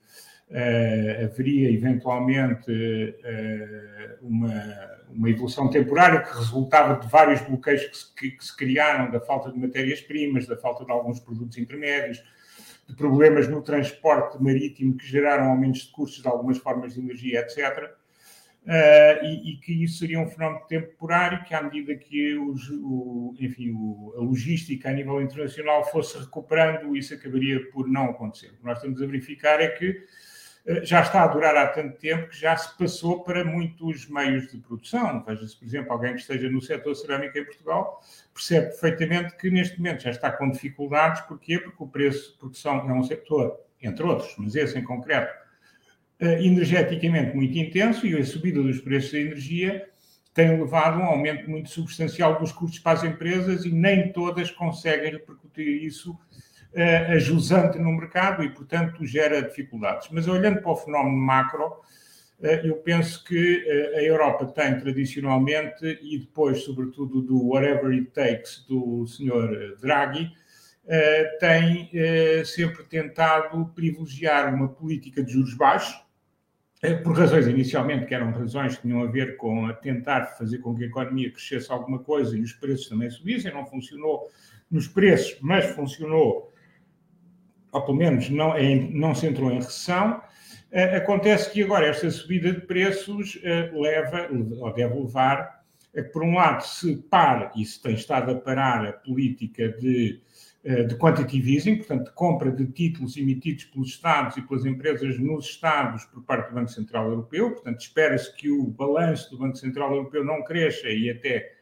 [0.51, 2.71] é, haveria eventualmente
[4.21, 9.11] uma uma evolução temporária que resultava de vários bloqueios que se, que, que se criaram,
[9.11, 12.23] da falta de matérias-primas, da falta de alguns produtos intermédios,
[12.89, 17.41] de problemas no transporte marítimo que geraram aumentos de custos de algumas formas de energia,
[17.41, 17.95] etc.
[18.63, 23.35] Uh, e, e, que isso seria um fenómeno temporário que, à medida que os, o,
[23.41, 28.49] enfim, o, a logística a nível internacional fosse recuperando, isso acabaria por não acontecer.
[28.49, 30.03] O que nós estamos a verificar é que eh,
[30.83, 34.59] já está a durar há tanto tempo que já se passou para muitos meios de
[34.59, 35.25] produção.
[35.25, 38.01] Veja-se, por exemplo, alguém que esteja no setor cerâmica em Portugal
[38.33, 41.23] percebe perfeitamente que neste momento já está com dificuldades.
[41.23, 41.59] Porquê?
[41.59, 45.33] Porque o preço de produção é um setor, entre outros, mas esse em concreto,
[46.21, 49.89] eh, energeticamente muito intenso e a subida dos preços da energia
[50.33, 54.51] tem levado a um aumento muito substancial dos custos para as empresas e nem todas
[54.51, 56.17] conseguem repercutir isso
[56.75, 60.09] uh, ajusante no mercado e, portanto, gera dificuldades.
[60.11, 65.99] Mas olhando para o fenómeno macro, uh, eu penso que uh, a Europa tem tradicionalmente,
[66.03, 69.77] e depois, sobretudo, do whatever it takes do Sr.
[69.81, 70.31] Draghi,
[71.39, 71.89] tem
[72.45, 75.95] sempre tentado privilegiar uma política de juros baixos,
[77.05, 80.75] por razões inicialmente que eram razões que tinham a ver com a tentar fazer com
[80.75, 84.29] que a economia crescesse alguma coisa e os preços também subissem, não funcionou
[84.69, 86.50] nos preços, mas funcionou
[87.73, 90.23] ou pelo menos não, é, não se entrou em recessão.
[90.73, 94.29] Uh, acontece que agora esta subida de preços uh, leva,
[94.61, 95.61] ou deve levar,
[95.97, 99.69] a que, por um lado, se pare, e se tem estado a parar a política
[99.69, 100.21] de,
[100.65, 105.19] uh, de quantitative easing, portanto, de compra de títulos emitidos pelos Estados e pelas empresas
[105.19, 109.57] nos Estados por parte do Banco Central Europeu, portanto, espera-se que o balanço do Banco
[109.57, 111.61] Central Europeu não cresça e até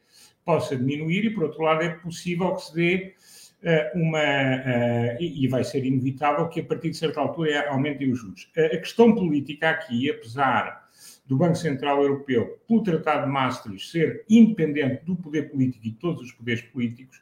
[0.49, 3.15] possa diminuir, e, por outro lado, é possível que se dê eh,
[3.95, 8.51] uma, uh, e vai ser inevitável que a partir de certa altura aumentem os juros.
[8.57, 10.89] A questão política aqui, apesar
[11.27, 15.97] do Banco Central Europeu, pelo Tratado de Maastricht, ser independente do poder político e de
[15.97, 17.21] todos os poderes políticos,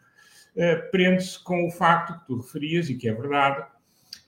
[0.90, 3.66] prende-se com o facto que tu referias, e que é verdade,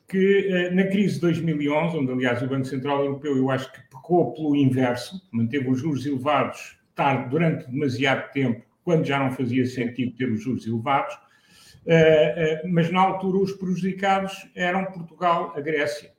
[0.09, 4.35] que na crise de 2011, onde aliás o Banco Central Europeu eu acho que pecou
[4.35, 10.16] pelo inverso, manteve os juros elevados tarde, durante demasiado tempo, quando já não fazia sentido
[10.16, 11.28] ter os juros elevados, eh, eh,
[12.66, 16.12] mas na altura os prejudicados eram Portugal, a Grécia.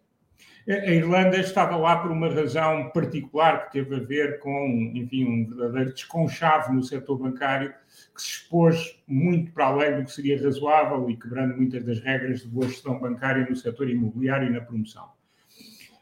[0.68, 5.48] A Irlanda estava lá por uma razão particular que teve a ver com, enfim, um
[5.48, 7.74] verdadeiro desconchave no setor bancário
[8.16, 12.42] que se expôs muito para além do que seria razoável e quebrando muitas das regras
[12.42, 15.10] de boa gestão bancária no setor imobiliário e na promoção.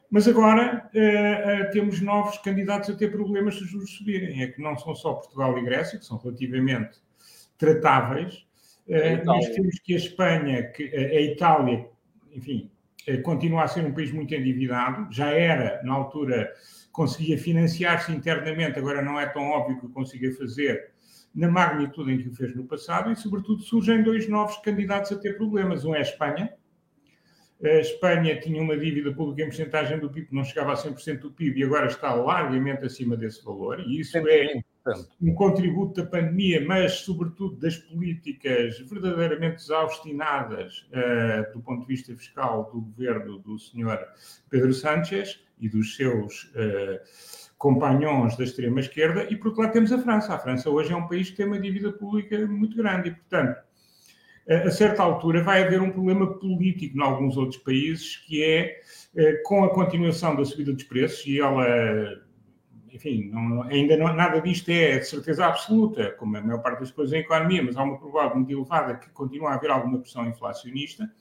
[0.09, 4.41] Mas agora uh, uh, temos novos candidatos a ter problemas se os juros subirem.
[4.41, 6.99] É que não são só Portugal e Grécia, que são relativamente
[7.57, 8.46] tratáveis,
[8.87, 11.89] Uh, nós temos que a Espanha, que a Itália,
[12.31, 12.71] enfim,
[13.09, 16.53] uh, continua a ser um país muito endividado, já era, na altura,
[16.91, 20.91] conseguia financiar-se internamente, agora não é tão óbvio que consiga fazer
[21.35, 25.19] na magnitude em que o fez no passado, e, sobretudo, surgem dois novos candidatos a
[25.19, 25.85] ter problemas.
[25.85, 26.51] Um é a Espanha.
[27.63, 31.19] A Espanha tinha uma dívida pública em porcentagem do PIB que não chegava a 100%
[31.19, 34.65] do PIB e agora está largamente acima desse valor, e isso 120,
[35.21, 42.15] um contributo da pandemia, mas sobretudo das políticas verdadeiramente exaustinadas uh, do ponto de vista
[42.15, 43.99] fiscal do governo do senhor
[44.49, 46.99] Pedro Sánchez e dos seus uh,
[47.57, 50.35] companhões da extrema-esquerda, e por outro lado temos a França.
[50.35, 53.67] A França hoje é um país que tem uma dívida pública muito grande e, portanto,
[54.47, 58.81] a certa altura vai haver um problema político em alguns outros países, que é
[59.43, 61.65] com a continuação da subida dos preços, e ela
[62.91, 66.91] enfim, não, ainda não, nada disto é de certeza absoluta, como a maior parte das
[66.91, 70.27] coisas em economia, mas há uma probabilidade muito elevada que continua a haver alguma pressão
[70.27, 71.11] inflacionista.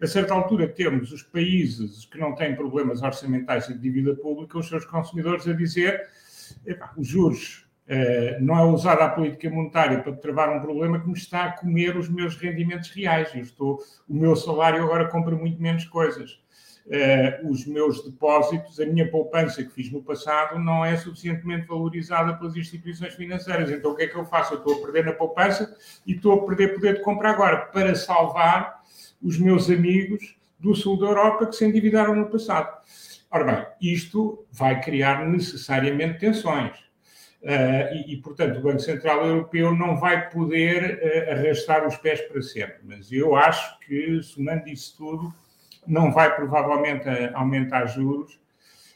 [0.00, 4.58] A certa altura, temos os países que não têm problemas orçamentais e de dívida pública,
[4.58, 6.08] os seus consumidores a dizer
[6.96, 11.14] os juros eh, não é usada a política monetária para travar um problema que me
[11.14, 13.34] está a comer os meus rendimentos reais.
[13.34, 16.42] Eu estou, o meu salário agora compra muito menos coisas
[16.86, 22.34] uh, os meus depósitos, a minha poupança que fiz no passado não é suficientemente valorizada
[22.34, 23.70] pelas instituições financeiras.
[23.70, 24.54] Então o que é que eu faço?
[24.54, 27.94] Eu estou a perder na poupança e estou a perder poder de compra agora para
[27.94, 28.82] salvar
[29.22, 32.80] os meus amigos do sul da Europa que se endividaram no passado.
[33.30, 36.76] Ora bem, isto vai criar necessariamente tensões.
[37.42, 42.20] Uh, e, e, portanto, o Banco Central Europeu não vai poder uh, arrastar os pés
[42.20, 42.76] para sempre.
[42.84, 45.34] Mas eu acho que, somando isso tudo,
[45.86, 48.40] não vai provavelmente aumentar juros.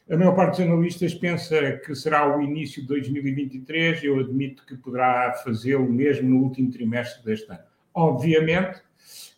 [0.08, 4.04] A maior parte dos analistas pensa que será o início de 2023.
[4.04, 7.64] Eu admito que poderá fazê-lo mesmo no último trimestre deste ano.
[7.92, 8.86] Obviamente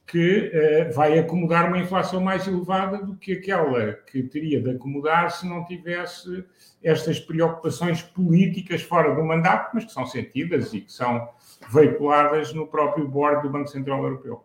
[0.09, 0.51] que
[0.89, 5.47] uh, vai acomodar uma inflação mais elevada do que aquela que teria de acomodar se
[5.47, 6.45] não tivesse
[6.83, 11.29] estas preocupações políticas fora do mandato, mas que são sentidas e que são
[11.71, 14.45] veiculadas no próprio board do Banco Central Europeu.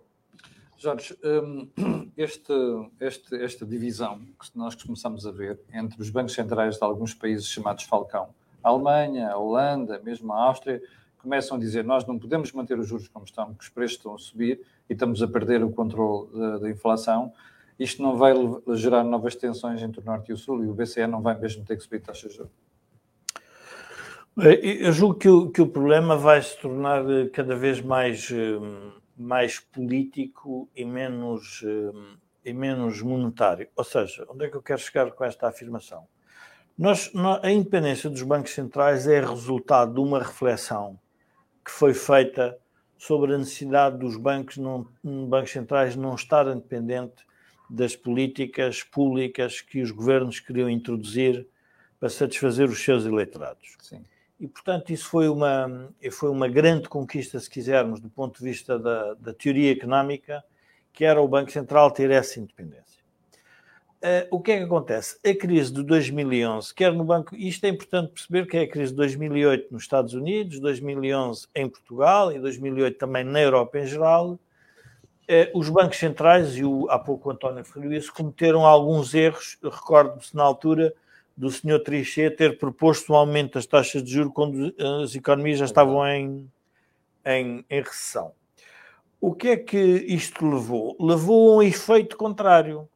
[0.78, 2.54] Jorge, hum, este,
[3.00, 7.48] este, esta divisão que nós começamos a ver entre os bancos centrais de alguns países
[7.48, 8.30] chamados Falcão,
[8.64, 10.82] a Alemanha, a Holanda, mesmo a Áustria,
[11.18, 14.16] começam a dizer nós não podemos manter os juros como estão, porque os preços estão
[14.16, 17.34] a subir e estamos a perder o controle da, da inflação.
[17.80, 18.34] Isto não vai
[18.76, 21.66] gerar novas tensões entre o Norte e o Sul e o BCE não vai mesmo
[21.66, 22.52] ter que subir taxas de juros.
[24.36, 28.92] Eu julgo que o, que o problema vai se tornar eh, cada vez mais hum,
[29.18, 33.68] mais político e menos, eh, e menos monetário.
[33.76, 36.08] Ou seja, onde é que eu quero chegar com esta afirmação?
[36.78, 37.12] Nós,
[37.44, 41.00] a independência dos bancos centrais é resultado de uma reflexão
[41.64, 42.58] que foi feita
[42.98, 47.24] sobre a necessidade dos bancos, não, bancos centrais não estarem dependentes
[47.70, 51.48] das políticas públicas que os governos queriam introduzir
[52.00, 53.76] para satisfazer os seus eleitorados.
[53.80, 54.04] Sim
[54.40, 58.78] e, portanto, isso foi uma, foi uma grande conquista, se quisermos, do ponto de vista
[58.78, 60.44] da, da teoria económica,
[60.92, 63.04] que era o Banco Central ter essa independência.
[64.04, 65.18] Uh, o que é que acontece?
[65.26, 68.92] A crise de 2011, quer no Banco, isto é importante perceber que é a crise
[68.92, 74.34] de 2008 nos Estados Unidos, 2011 em Portugal e 2008 também na Europa em geral,
[74.34, 74.40] uh,
[75.58, 80.36] os bancos centrais, e o, há pouco o António referiu isso, cometeram alguns erros, recordo-me-se
[80.36, 80.94] na altura,
[81.36, 85.66] do senhor Trichet ter proposto um aumento das taxas de juros quando as economias já
[85.66, 86.50] estavam em,
[87.26, 88.34] em, em recessão.
[89.20, 90.96] O que é que isto levou?
[91.00, 92.88] Levou a um efeito contrário,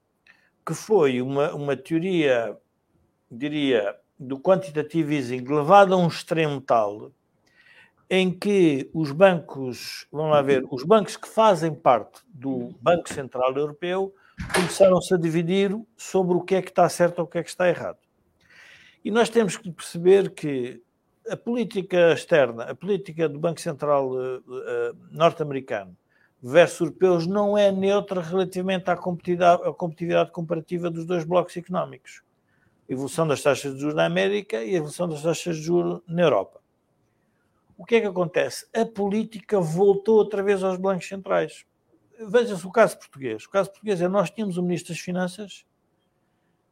[0.65, 2.55] que foi uma, uma teoria,
[3.31, 7.11] diria, do quantitative easing levada a um extremo tal
[8.09, 13.53] em que os bancos, vamos lá ver, os bancos que fazem parte do Banco Central
[13.55, 14.13] Europeu
[14.53, 17.49] começaram-se a dividir sobre o que é que está certo ou o que é que
[17.49, 17.97] está errado.
[19.03, 20.81] E nós temos que perceber que
[21.29, 24.43] a política externa, a política do Banco Central uh,
[25.11, 25.95] norte-americano
[26.41, 32.21] versus europeus não é neutra relativamente à competitividade, à competitividade, comparativa dos dois blocos económicos.
[32.89, 36.01] A evolução das taxas de juros na América e a evolução das taxas de juros
[36.07, 36.61] na Europa.
[37.77, 38.65] O que é que acontece?
[38.73, 41.65] A política voltou outra vez aos bancos centrais.
[42.19, 43.45] Veja-se o caso português.
[43.45, 45.65] O caso português é nós tínhamos o Ministro das Finanças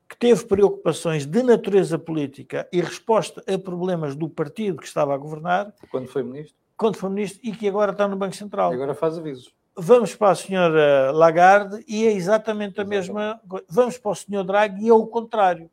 [0.08, 5.18] que teve preocupações de natureza política e resposta a problemas do partido que estava a
[5.18, 5.74] governar.
[5.89, 6.56] Quando foi ministro?
[6.78, 8.72] Quando foi ministro e que agora está no Banco Central.
[8.72, 9.54] E agora faz avisos.
[9.78, 12.89] Vamos para a senhora Lagarde e é exatamente a exatamente.
[12.89, 13.65] mesma coisa.
[13.70, 15.70] Vamos para o senhor Draghi e é o contrário.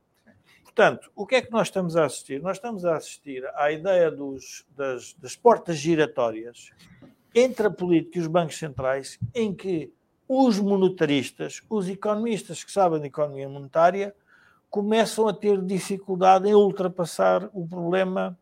[0.64, 2.40] Portanto, o que é que nós estamos a assistir?
[2.40, 6.71] Nós estamos a assistir à ideia dos, das, das portas giratórias
[7.35, 9.92] entre a política e os bancos centrais, em que
[10.27, 14.14] os monetaristas, os economistas que sabem de economia monetária,
[14.73, 18.39] começam a ter dificuldade em ultrapassar o problema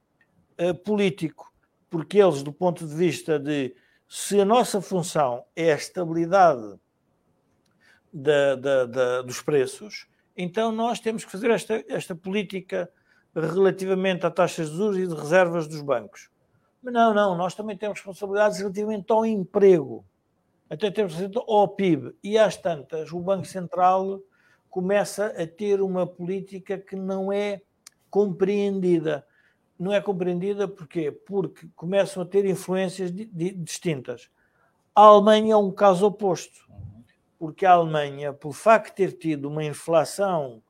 [0.61, 1.53] uh, político,
[1.91, 3.75] porque eles, do ponto de vista de
[4.09, 6.79] se a nossa função é a estabilidade
[8.13, 10.07] da, da, da, dos preços,
[10.37, 12.89] então nós temos que fazer esta, esta política
[13.35, 16.31] relativamente a taxas de juros e de reservas dos bancos.
[16.81, 20.05] Mas não, não, nós também temos responsabilidades relativamente ao emprego,
[20.69, 21.15] até temos
[21.49, 22.15] ao PIB.
[22.23, 24.21] E às tantas, o Banco Central
[24.71, 27.61] começa a ter uma política que não é
[28.09, 29.27] compreendida.
[29.79, 31.11] Não é compreendida porquê?
[31.11, 34.31] Porque começam a ter influências distintas.
[34.95, 36.69] A Alemanha é um caso oposto,
[37.39, 40.63] porque a Alemanha, por facto de ter tido uma inflação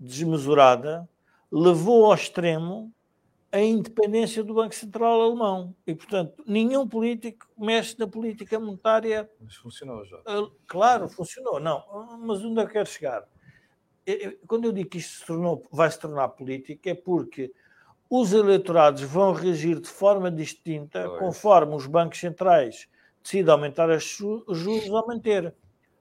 [0.00, 1.08] desmesurada,
[1.50, 2.92] levou ao extremo
[3.52, 5.76] a independência do Banco Central alemão.
[5.86, 9.30] E, portanto, nenhum político mexe na política monetária.
[9.40, 10.18] Mas funcionou já.
[10.66, 11.60] Claro, funcionou.
[11.60, 11.84] Não,
[12.20, 13.28] mas onde eu quero chegar?
[14.46, 17.52] Quando eu digo que isto se tornou, vai se tornar política, é porque
[18.08, 21.18] os eleitorados vão reagir de forma distinta pois.
[21.18, 22.88] conforme os bancos centrais
[23.22, 25.54] decidem aumentar os juros ou manter.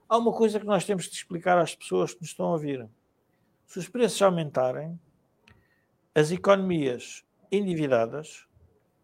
[0.10, 2.88] Há uma coisa que nós temos de explicar às pessoas que nos estão a ouvir.
[3.66, 4.99] Se os preços aumentarem,
[6.14, 8.45] as economias endividadas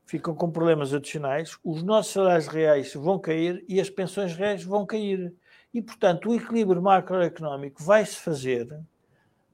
[0.06, 4.86] ficam com problemas adicionais, os nossos salários reais vão cair e as pensões reais vão
[4.86, 5.34] cair.
[5.74, 8.80] E, portanto, o equilíbrio macroeconómico vai-se fazer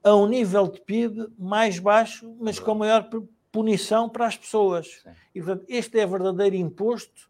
[0.03, 3.09] a um nível de PIB mais baixo, mas com maior
[3.51, 5.01] punição para as pessoas.
[5.01, 5.09] Sim.
[5.33, 7.29] E, portanto, este é o verdadeiro imposto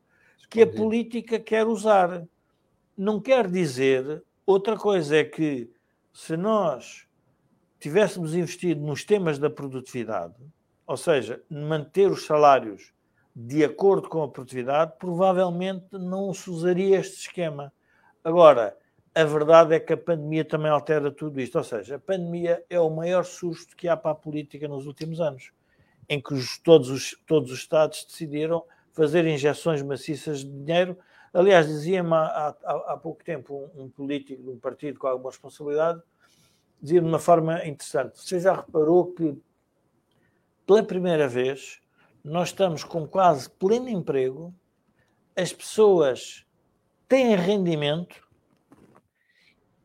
[0.50, 2.26] que a política quer usar.
[2.98, 4.24] Não quer dizer.
[4.46, 5.70] Outra coisa é que,
[6.14, 7.08] se nós
[7.80, 10.36] tivéssemos investido nos temas da produtividade,
[10.88, 12.94] ou seja, manter os salários
[13.36, 17.74] de acordo com a produtividade, provavelmente não se usaria este esquema.
[18.26, 18.76] Agora,
[19.14, 21.60] a verdade é que a pandemia também altera tudo isto.
[21.60, 25.22] Ou seja, a pandemia é o maior susto que há para a política nos últimos
[25.22, 25.52] anos,
[26.10, 30.98] em que os, todos, os, todos os Estados decidiram fazer injeções maciças de dinheiro.
[31.32, 35.30] Aliás, dizia-me há, há, há, pouco tempo um, um, político de um partido com alguma
[35.30, 36.02] responsabilidade,
[36.82, 39.40] dizia de uma forma interessante: você já reparou que
[40.66, 41.80] pela primeira vez
[42.24, 44.52] nós estamos com quase pleno emprego,
[45.36, 46.46] as pessoas
[47.08, 48.26] têm rendimento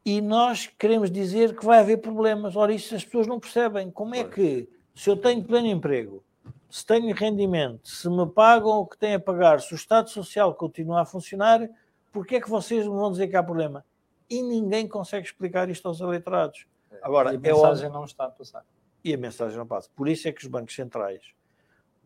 [0.05, 2.57] e nós queremos dizer que vai haver problemas.
[2.57, 3.91] Ora, isso as pessoas não percebem.
[3.91, 6.25] Como é que, se eu tenho pleno emprego,
[6.71, 10.55] se tenho rendimento, se me pagam o que têm a pagar, se o Estado Social
[10.55, 11.69] continua a funcionar,
[12.13, 13.85] porquê é que vocês me vão dizer que há problema?
[14.29, 16.67] E ninguém consegue explicar isto aos eleitorados.
[17.03, 18.65] Agora, e a mensagem é não está a passar.
[19.03, 19.89] E a mensagem não passa.
[19.97, 21.23] Por isso é que os bancos centrais,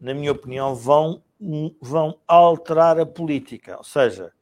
[0.00, 1.22] na minha opinião, vão,
[1.80, 3.76] vão alterar a política.
[3.76, 4.32] Ou seja,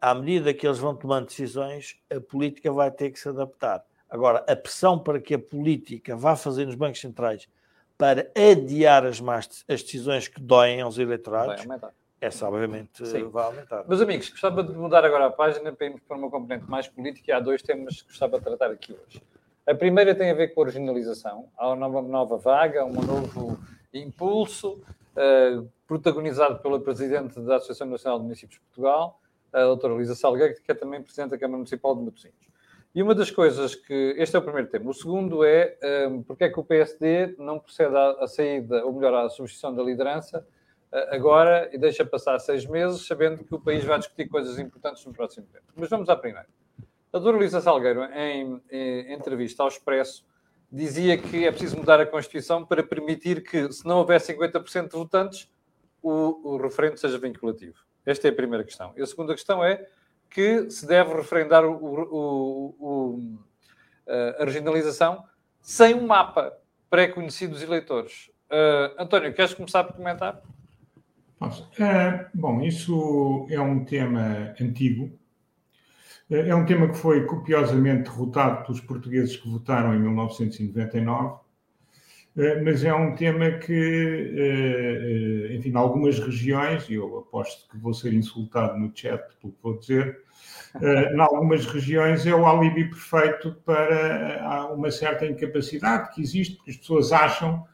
[0.00, 3.84] à medida que eles vão tomando decisões, a política vai ter que se adaptar.
[4.08, 7.48] Agora, a pressão para que a política vá fazer nos bancos centrais
[7.96, 11.62] para adiar as, más, as decisões que doem aos eleitorados,
[12.20, 13.24] essa obviamente Sim.
[13.28, 13.86] vai aumentar.
[13.86, 17.30] Meus amigos, gostava de mudar agora a página para irmos para uma componente mais política
[17.30, 19.22] e há dois temas que gostava de tratar aqui hoje.
[19.66, 21.48] A primeira tem a ver com a originalização.
[21.56, 23.58] Há uma nova, nova vaga, um novo
[23.92, 24.82] impulso,
[25.14, 29.20] uh, protagonizado pela Presidente da Associação Nacional de Municípios de Portugal,
[29.52, 32.50] a doutora Lisa Salgueiro, que é também Presidente da Câmara Municipal de Matosinhos.
[32.94, 34.14] E uma das coisas que.
[34.18, 34.90] Este é o primeiro tema.
[34.90, 35.78] O segundo é
[36.08, 39.74] um, porque é que o PSD não procede à, à saída, ou melhor, à substituição
[39.74, 40.44] da liderança
[40.92, 45.04] uh, agora e deixa passar seis meses, sabendo que o país vai discutir coisas importantes
[45.06, 45.64] no próximo tempo.
[45.76, 46.48] Mas vamos à primeira.
[47.12, 50.24] A doutora Lisa Salgueiro, em, em entrevista ao Expresso,
[50.70, 54.96] dizia que é preciso mudar a Constituição para permitir que, se não houver 50% de
[54.96, 55.48] votantes,
[56.02, 57.78] o, o referendo seja vinculativo.
[58.04, 58.92] Esta é a primeira questão.
[58.96, 59.86] E a segunda questão é
[60.28, 63.38] que se deve referendar o, o, o,
[64.38, 65.24] a regionalização
[65.60, 66.52] sem um mapa
[66.88, 68.30] pré-conhecido dos eleitores.
[68.50, 70.42] Uh, António, queres começar por comentar?
[71.38, 71.62] Posso.
[71.62, 75.06] Uh, bom, isso é um tema antigo.
[76.28, 81.49] Uh, é um tema que foi copiosamente derrotado pelos portugueses que votaram em 1999 eh,
[82.64, 87.76] mas é um tema que, eh, eh, enfim, em algumas regiões, e eu aposto que
[87.76, 90.20] vou ser insultado no chat pelo que vou dizer,
[91.14, 96.76] em algumas regiões é o alibi perfeito para uma certa incapacidade que existe, porque as
[96.76, 97.64] pessoas acham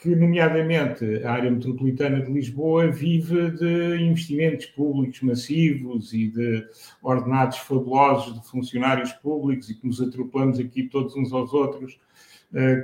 [0.00, 6.66] que, nomeadamente, a área metropolitana de Lisboa vive de investimentos públicos massivos e de
[7.02, 12.09] ordenados fabulosos de funcionários públicos e que nos atropelamos aqui todos uns aos outros eh,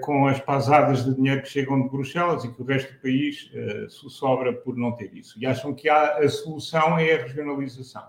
[0.00, 3.50] com as pasadas de dinheiro que chegam de Bruxelas e que o resto do país
[3.52, 5.36] uh, sobra por não ter isso.
[5.40, 8.04] E acham que há, a solução é a regionalização.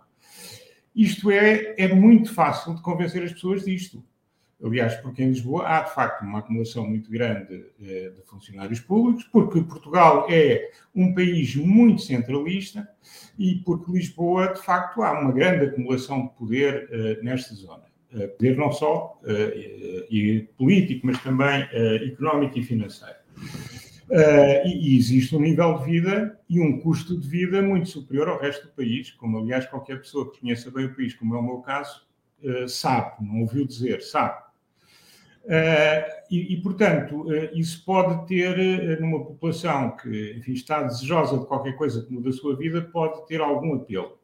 [0.96, 4.04] Isto é, é muito fácil de convencer as pessoas disto.
[4.64, 9.24] Aliás, porque em Lisboa há de facto uma acumulação muito grande uh, de funcionários públicos,
[9.24, 12.88] porque Portugal é um país muito centralista
[13.38, 17.87] e porque Lisboa, de facto, há uma grande acumulação de poder uh, nesta zona.
[18.14, 23.18] Eh, poder não só uh, e político, mas também uh, económico e financeiro.
[24.10, 28.40] Uh, e, existe um nível de vida e um custo de vida muito superior ao
[28.40, 31.44] resto do país, como aliás qualquer pessoa que conheça bem o país, como é o
[31.44, 32.08] meu caso,
[32.42, 34.42] uh, sabe, não ouviu dizer, sabe.
[35.44, 41.76] Uh, e, e, portanto, isso pode ter, numa população que enfim, está desejosa de qualquer
[41.76, 44.17] coisa que mude a sua vida, pode ter algum apelo.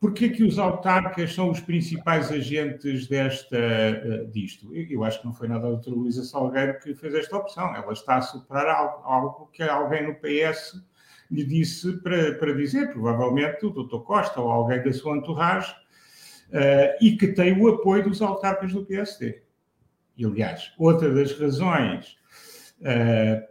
[0.00, 4.72] Porquê que os autarcas são os principais agentes desta, uh, disto?
[4.74, 7.74] Eu acho que não foi nada a doutora Luísa Salgueiro que fez esta opção.
[7.74, 10.80] Ela está a superar algo, algo que alguém no PS
[11.28, 17.04] lhe disse para, para dizer, provavelmente o doutor Costa ou alguém da sua entourage, uh,
[17.04, 19.42] e que tem o apoio dos autarcas do PSD.
[20.16, 22.17] E, aliás, outra das razões eh,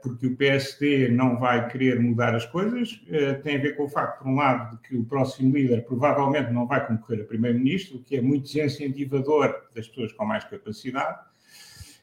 [0.02, 3.90] porque o PSD não vai querer mudar as coisas, eh, tem a ver com o
[3.90, 7.98] facto, por um lado, de que o próximo líder provavelmente não vai concorrer a primeiro-ministro,
[7.98, 11.20] o que é muito desincentivador das pessoas com mais capacidade.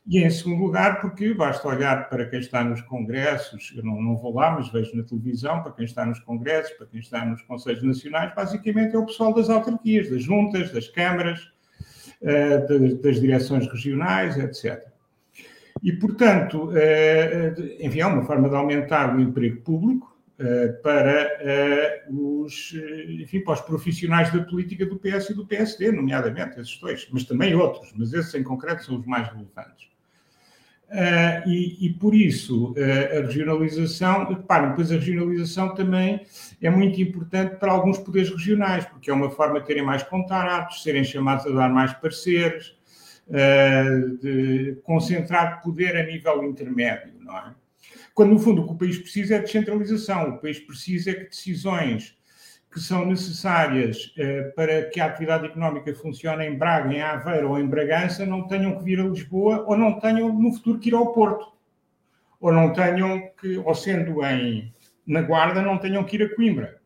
[0.07, 4.17] E, em segundo lugar, porque basta olhar para quem está nos congressos, eu não, não
[4.17, 7.41] vou lá, mas vejo na televisão, para quem está nos congressos, para quem está nos
[7.41, 11.51] conselhos nacionais, basicamente é o pessoal das autarquias, das juntas, das câmaras,
[12.21, 12.59] eh,
[13.03, 14.94] das direções regionais, etc.
[15.83, 22.05] E, portanto, eh, eh, enfim, é uma forma de aumentar o emprego público eh, para
[22.11, 22.75] os,
[23.21, 27.25] enfim, para os profissionais da política do PS e do PSD, nomeadamente esses dois, mas
[27.25, 29.93] também outros, mas esses em concreto são os mais relevantes.
[31.47, 36.25] E, e, por isso a regionalização, reparem, depois a regionalização também
[36.63, 40.85] é muito importante para alguns poderes regionais, porque é uma forma de terem mais contatos,
[40.85, 42.77] serem chamados a dar mais pareceres,
[43.29, 47.55] de concentrar poder a nível intermédio, não é?
[48.15, 50.31] Quando, no fundo, o que o país precisa é de descentralização.
[50.31, 52.17] O país precisa é que decisões
[52.73, 57.59] que são necessárias uh, para que a atividade económica funcione em Braga, em Aveiro ou
[57.59, 60.95] em Bragança não tenham que vir a Lisboa ou não tenham, no futuro, que ir
[60.95, 61.53] ao Porto.
[62.41, 64.73] Ou não tenham que, ou sendo em,
[65.07, 66.81] na Guarda, não tenham que ir a Coimbra.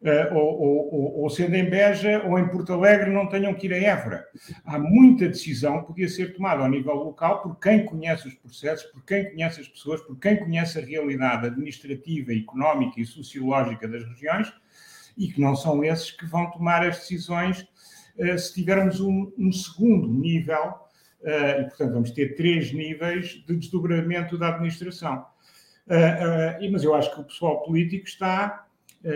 [0.00, 3.74] Uh, ou, ou, ou, sendo em Beja ou em Porto Alegre, não tenham que ir
[3.74, 4.24] a Évora.
[4.64, 8.88] Há muita decisão que podia ser tomada ao nível local por quem conhece os processos,
[8.92, 14.04] por quem conhece as pessoas, por quem conhece a realidade administrativa, económica e sociológica das
[14.04, 14.52] regiões,
[15.16, 17.66] e que não são esses que vão tomar as decisões
[18.18, 20.74] uh, se tivermos um, um segundo nível,
[21.22, 25.26] uh, e portanto vamos ter três níveis de desdobramento da administração.
[26.70, 28.67] mas eu acho que o pessoal político está eh,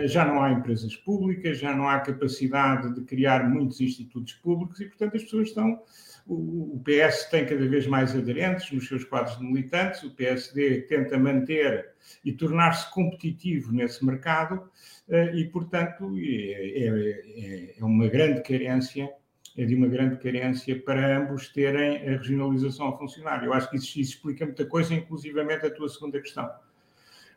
[0.05, 4.85] já não há empresas públicas, já não há capacidade de criar muitos institutos públicos e,
[4.85, 5.81] portanto, as pessoas estão.
[6.25, 11.17] O PS tem cada vez mais aderentes nos seus quadros de militantes, o PSD tenta
[11.17, 11.91] manter
[12.23, 14.69] e tornar-se competitivo nesse mercado
[15.09, 19.09] eh, e, portanto, é, é, é uma grande carência
[19.55, 23.43] é de uma grande carência para ambos terem a regionalização a funcionar.
[23.43, 26.49] Eu acho que isso, isso explica muita coisa, inclusivamente a tua segunda questão.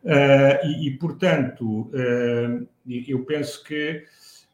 [0.07, 4.05] Uh, e, e, portanto, uh, eu penso que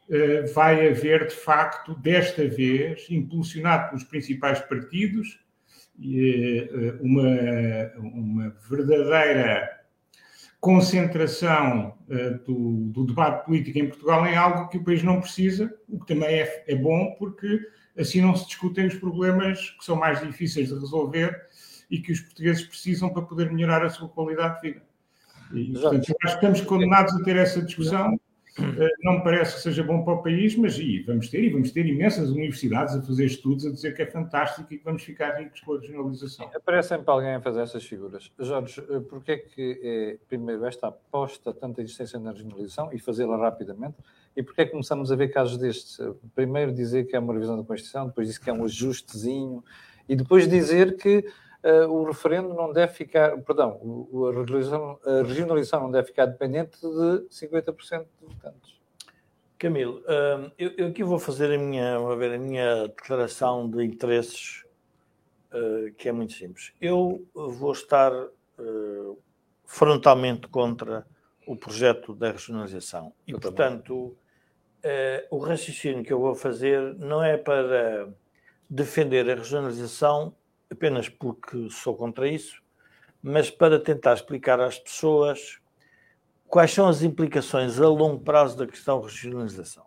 [0.08, 5.40] uh, vai haver, de facto, desta vez, impulsionado pelos principais partidos,
[7.00, 9.82] uma, uma verdadeira
[10.58, 11.98] concentração
[12.46, 16.06] do, do, debate político em Portugal em algo que o país não precisa, o que
[16.06, 17.60] também é, é bom, porque
[17.96, 21.38] assim não se discutem os problemas que são mais difíceis de resolver
[21.90, 24.82] e que os portugueses precisam para poder melhorar a sua qualidade de vida.
[25.54, 28.18] E, portanto, eu acho que estamos condenados a ter essa discussão.
[28.58, 31.48] Eh, não me parece que seja bom para o país, mas e, vamos ter, e
[31.48, 35.02] vamos ter imensas universidades a fazer estudos a dizer que é fantástico e que vamos
[35.02, 36.50] ficar ricos com a regionalização.
[36.54, 38.30] Aparece sempre alguém a fazer essas figuras.
[38.38, 43.38] Jorge, eh, porquê é que é, primeiro, esta aposta tanta existência na regionalização e fazê-la
[43.38, 43.96] rapidamente?
[44.36, 45.98] E porquê é que começamos a ver casos destes?
[46.34, 49.64] Primeiro dizer que é uma revisão da Constituição, depois dizer que é um ajustezinho,
[50.08, 51.24] e depois dizer que
[51.88, 53.80] o referendo não deve ficar, perdão,
[54.28, 58.82] a, regionalização, a regionalização não deve ficar dependente de 50% de votantes.
[59.62, 63.84] Camilo, uh, eu, eu, aqui vou fazer a minha, vou ver, a minha declaração de
[63.84, 64.64] interesses,
[65.52, 66.72] uh, que é muito simples.
[66.80, 68.12] Eu vou estar
[69.64, 71.06] frontalmente contra
[71.46, 73.12] o projeto da regionalização.
[73.26, 74.16] E, portanto,
[75.30, 78.08] o raciocínio que eu vou fazer não é para
[78.68, 80.34] defender a regionalização
[80.72, 82.62] apenas porque sou contra isso,
[83.22, 85.60] mas para tentar explicar às pessoas
[86.48, 89.86] quais são as implicações a longo prazo da questão regionalização.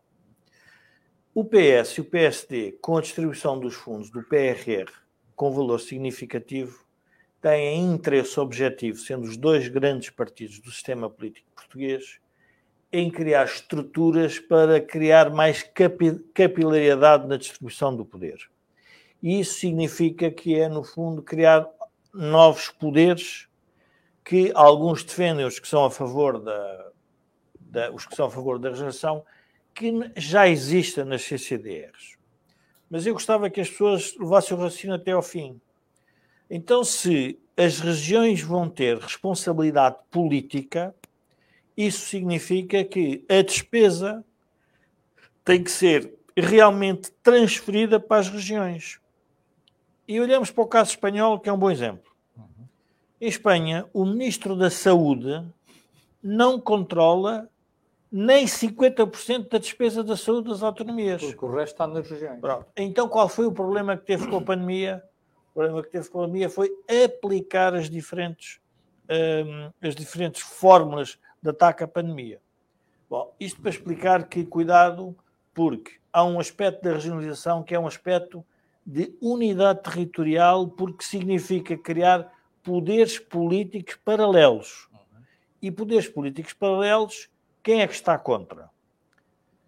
[1.34, 4.90] O PS e o PSD, com a distribuição dos fundos do PRR
[5.36, 6.86] com valor significativo,
[7.42, 12.20] têm interesse objetivo, sendo os dois grandes partidos do sistema político português,
[12.92, 15.62] em criar estruturas para criar mais
[16.34, 18.38] capilaridade na distribuição do poder.
[19.26, 21.68] E isso significa que é, no fundo, criar
[22.14, 23.48] novos poderes
[24.24, 26.92] que alguns defendem os que são a favor da,
[27.60, 29.26] da os que são a favor da regeneração,
[29.74, 32.20] que já exista nas CCDRs.
[32.88, 35.60] Mas eu gostava que as pessoas levassem o raciocínio até ao fim.
[36.48, 40.96] Então, se as regiões vão ter responsabilidade política,
[41.76, 44.24] isso significa que a despesa
[45.44, 49.04] tem que ser realmente transferida para as regiões.
[50.08, 52.12] E olhamos para o caso espanhol, que é um bom exemplo.
[53.20, 55.44] Em Espanha, o ministro da Saúde
[56.22, 57.50] não controla
[58.12, 61.22] nem 50% da despesa da saúde das autonomias.
[61.22, 62.40] Porque o resto está nas regiões.
[62.40, 62.66] Pronto.
[62.78, 65.04] Então, qual foi o problema que teve com a pandemia?
[65.52, 66.72] O problema que teve com a pandemia foi
[67.04, 68.60] aplicar as diferentes,
[69.10, 72.40] um, as diferentes fórmulas de ataque à pandemia.
[73.10, 75.16] Bom, isto para explicar que cuidado,
[75.54, 78.46] porque há um aspecto da regionalização que é um aspecto
[78.86, 82.32] de unidade territorial, porque significa criar
[82.62, 84.88] poderes políticos paralelos.
[85.62, 87.30] E poderes políticos paralelos,
[87.64, 88.70] quem é que está contra?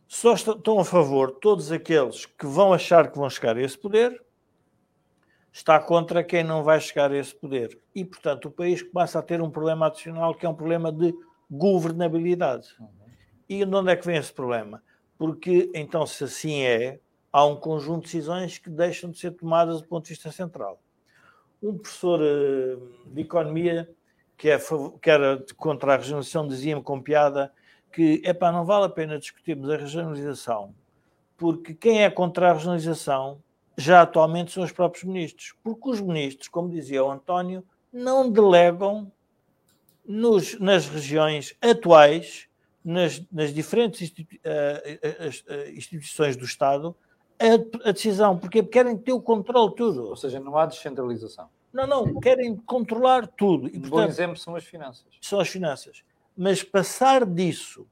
[0.08, 4.24] Só estão a favor todos aqueles que vão achar que vão chegar a esse poder,
[5.52, 7.80] está contra quem não vai chegar a esse poder.
[7.96, 11.14] E, portanto, o país começa a ter um problema adicional que é um problema de
[11.50, 12.68] governabilidade.
[13.50, 14.84] E de onde é que vem esse problema?
[15.18, 17.00] Porque, então, se assim é,
[17.38, 20.82] há um conjunto de decisões que deixam de ser tomadas do ponto de vista central.
[21.62, 22.78] Um professor eh,
[23.14, 23.88] de economia
[24.36, 24.58] que, é,
[25.00, 27.54] que era contra a regionalização dizia-me com piada
[27.92, 30.74] que epá, não vale a pena discutirmos a regionalização,
[31.38, 33.40] porque quem é contra a regionalização
[33.78, 35.54] já atualmente são os próprios ministros.
[35.64, 37.64] Porque os ministros, como dizia o António,
[37.94, 39.12] não delegam
[40.04, 42.48] nos, nas regiões atuais,
[42.84, 46.96] nas, nas diferentes uh, instituições do Estado,
[47.40, 50.08] a, a, decisão, porque querem ter o controle de tudo.
[50.10, 51.50] Ou seja, não há descentralização.
[51.72, 53.68] Não, não, querem controlar tudo.
[53.68, 55.06] E, um bom exemplo são as finanças.
[55.22, 56.04] São as finanças.
[56.36, 57.88] Mas passar disso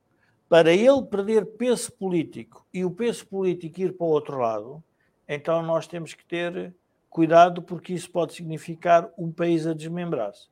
[0.47, 4.83] para ele perder peso político e o peso político ir para o outro lado,
[5.27, 6.73] então nós temos que ter
[7.09, 10.47] cuidado, porque isso pode significar um país a desmembrar-se.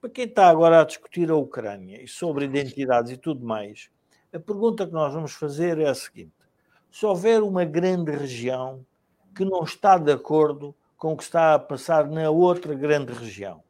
[0.00, 3.90] Para quem está agora a discutir a Ucrânia e sobre identidades e tudo mais,
[4.32, 6.32] a pergunta que nós vamos fazer é a seguinte:
[6.90, 8.84] se houver uma grande região
[9.34, 13.62] que não está de acordo com o que está a passar na outra grande região,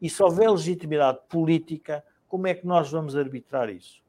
[0.00, 4.02] e se houver legitimidade política, como é que nós vamos arbitrar isso?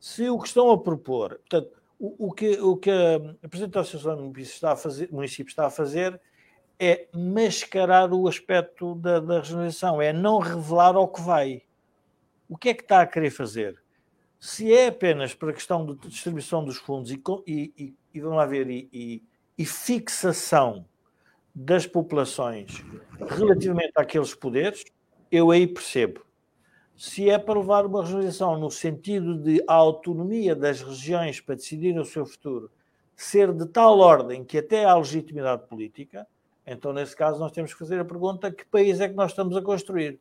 [0.00, 3.80] Se o que estão a propor, portanto, o, o que, o que a Presidente da
[3.80, 6.20] Associação do Município está a fazer, município está a fazer
[6.78, 11.62] é mascarar o aspecto da, da regionalização, é não revelar ao que vai.
[12.48, 13.82] O que é que está a querer fazer?
[14.38, 18.46] Se é apenas para a questão de distribuição dos fundos e, e, e vamos lá
[18.46, 19.22] ver, e,
[19.56, 20.84] e fixação
[21.54, 22.84] das populações
[23.28, 24.84] relativamente àqueles poderes,
[25.30, 26.24] eu aí percebo.
[26.94, 31.98] Se é para levar uma regionalização no sentido de a autonomia das regiões para decidir
[31.98, 32.70] o seu futuro
[33.14, 36.26] ser de tal ordem que até há legitimidade política,
[36.66, 39.56] então, nesse caso, nós temos que fazer a pergunta: que país é que nós estamos
[39.56, 40.18] a construir?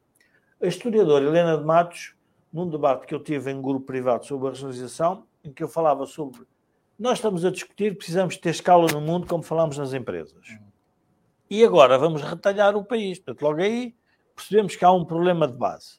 [0.61, 2.16] A historiadora Helena de Matos,
[2.56, 6.06] num debate que eu tive em grupo privado sobre a regionalização, em que eu falava
[6.06, 6.45] sobre
[6.97, 10.58] nós estamos a discutir, precisamos ter escala no mundo, como falamos nas empresas.
[11.49, 13.20] E agora vamos retalhar o país.
[13.20, 13.93] Portanto, logo aí
[14.34, 15.97] percebemos que há um problema de base.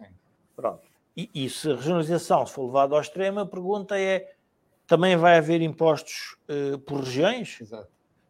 [0.54, 0.88] Pronto.
[1.14, 4.34] E, e se a regionalização for levada ao extremo, a pergunta é:
[4.86, 7.60] também vai haver impostos uh, por regiões?
[7.60, 7.88] Exato.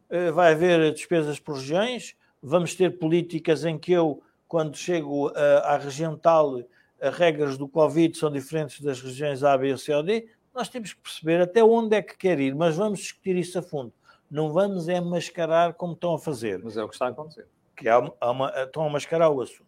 [0.09, 5.62] Eh, vai haver despesas por regiões, vamos ter políticas em que eu, quando chego eh,
[5.64, 6.61] à região tal,
[7.01, 10.28] as regras do Covid são diferentes das regiões A, B, C ou D.
[10.55, 13.62] Nós temos que perceber até onde é que quer ir, mas vamos discutir isso a
[13.62, 13.92] fundo.
[14.30, 16.61] Não vamos é mascarar como estão a fazer.
[16.62, 17.47] Mas é o que está a acontecer.
[17.76, 19.66] Que há, há uma, estão a mascarar o assunto.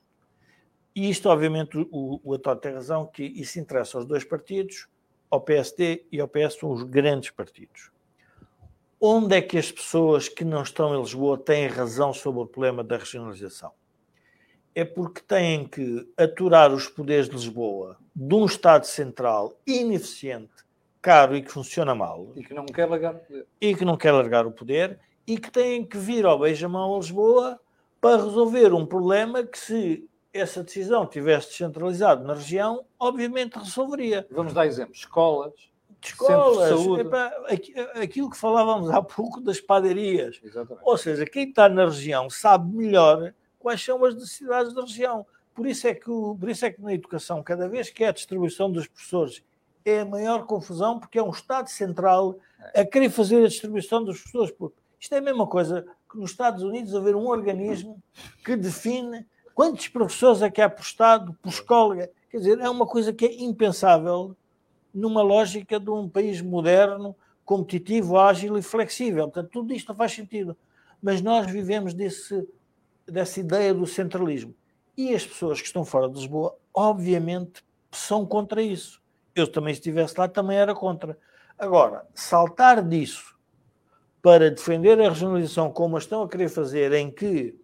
[0.95, 4.89] E isto, obviamente, o, o António tem razão, que isso interessa aos dois partidos,
[5.31, 7.91] ao PSD e ao PS, são os grandes partidos
[9.01, 12.83] onde é que as pessoas que não estão em Lisboa têm razão sobre o problema
[12.83, 13.73] da regionalização?
[14.75, 20.53] É porque têm que aturar os poderes de Lisboa de um Estado central ineficiente,
[21.03, 22.33] caro e que funciona mal.
[22.37, 23.47] E que não quer largar o poder.
[23.61, 26.99] E que não quer largar o poder e que têm que vir ao beijamão a
[26.99, 27.61] Lisboa
[28.01, 34.27] para resolver um problema que, se essa decisão tivesse descentralizado na região, obviamente resolveria.
[34.31, 34.99] Vamos dar exemplos.
[34.99, 35.53] Escolas,
[36.01, 36.73] de escolas,
[38.01, 40.41] aquilo que falávamos há pouco das padarias.
[40.43, 40.83] Exatamente.
[40.87, 45.27] Ou seja, quem está na região sabe melhor quais são as necessidades da região.
[45.55, 48.13] Por isso é que, por isso é que na educação, cada vez que é a
[48.13, 49.43] distribuição dos professores,
[49.85, 52.39] é a maior confusão, porque é um Estado central
[52.75, 54.55] a querer fazer a distribuição dos professores.
[55.01, 58.03] Isto é a mesma coisa que nos Estados Unidos haver um organismo
[58.45, 62.09] que define quantos professores é que há por Estado, por escola.
[62.31, 64.37] Quer dizer, é uma coisa que é impensável
[64.93, 69.25] numa lógica de um país moderno, competitivo, ágil e flexível.
[69.25, 70.57] Portanto, tudo isto não faz sentido.
[71.03, 72.47] Mas nós vivemos desse,
[73.11, 74.55] dessa ideia do centralismo.
[74.97, 79.03] E as pessoas que estão fora de Lisboa, obviamente, são contra isso.
[79.35, 81.19] Eu também, se estivesse lá, também era contra.
[81.59, 83.37] Agora, saltar disso
[84.21, 87.55] para defender a regionalização como estão a querer fazer, em que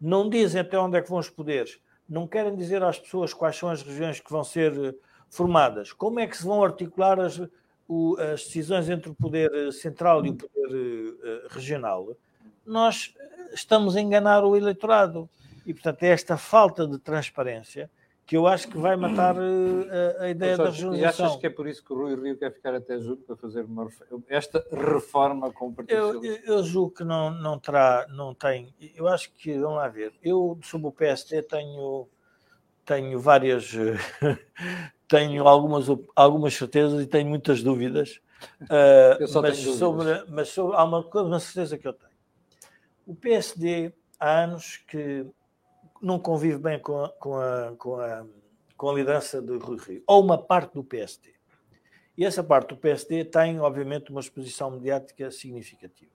[0.00, 3.56] não dizem até onde é que vão os poderes, não querem dizer às pessoas quais
[3.56, 4.94] são as regiões que vão ser eh,
[5.28, 7.40] formadas, como é que se vão articular as,
[7.86, 12.16] o, as decisões entre o poder eh, central e o poder uh, regional,
[12.64, 13.14] nós
[13.52, 15.28] estamos a enganar o eleitorado.
[15.66, 17.90] E, portanto, é esta falta de transparência
[18.30, 21.26] que eu acho que vai matar uh, a, a, ideia da regionalização.
[21.26, 23.34] E achas que é por isso que o Rui Rio quer ficar até julho para
[23.34, 23.88] fazer uma,
[24.28, 28.72] esta reforma com o Partido eu, eu, eu julgo que não, não terá, não tem.
[28.94, 32.06] Eu acho que, vamos lá ver, eu sobre o PSD tenho,
[32.84, 33.72] tenho várias,
[35.08, 38.20] tenho algumas, algumas certezas e tenho muitas dúvidas.
[38.62, 42.09] Uh, mas, sobre, mas sobre, há uma, uma certeza que eu tenho.
[43.10, 45.26] O PSD há anos que
[46.00, 48.24] não convive bem com a, com a, com a,
[48.76, 51.32] com a liderança de Rui Rio, ou uma parte do PSD.
[52.16, 56.12] E essa parte do PSD tem, obviamente, uma exposição mediática significativa.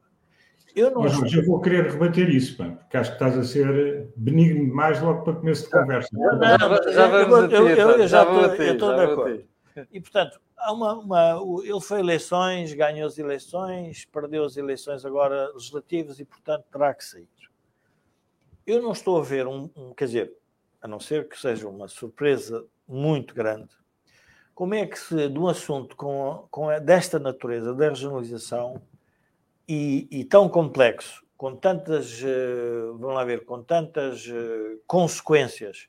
[0.73, 4.07] Eu não Mas eu vou querer rebater isso, pá, porque acho que estás a ser
[4.15, 6.07] benigno demais logo para começo de conversa.
[6.13, 9.43] Não, não, já vamos eu, eu, eu, já estou de acordo.
[9.91, 15.51] E, portanto, há uma, uma, ele foi eleições, ganhou as eleições, perdeu as eleições agora
[15.53, 17.27] legislativas e, portanto, terá que sair.
[18.65, 20.33] Eu não estou a ver um, um, quer dizer,
[20.81, 23.69] a não ser que seja uma surpresa muito grande,
[24.53, 28.81] como é que se, de um assunto com, com desta natureza, da regionalização,
[29.67, 35.87] e, e, tão complexo, com tantas, uh, vamos lá ver, com tantas uh, consequências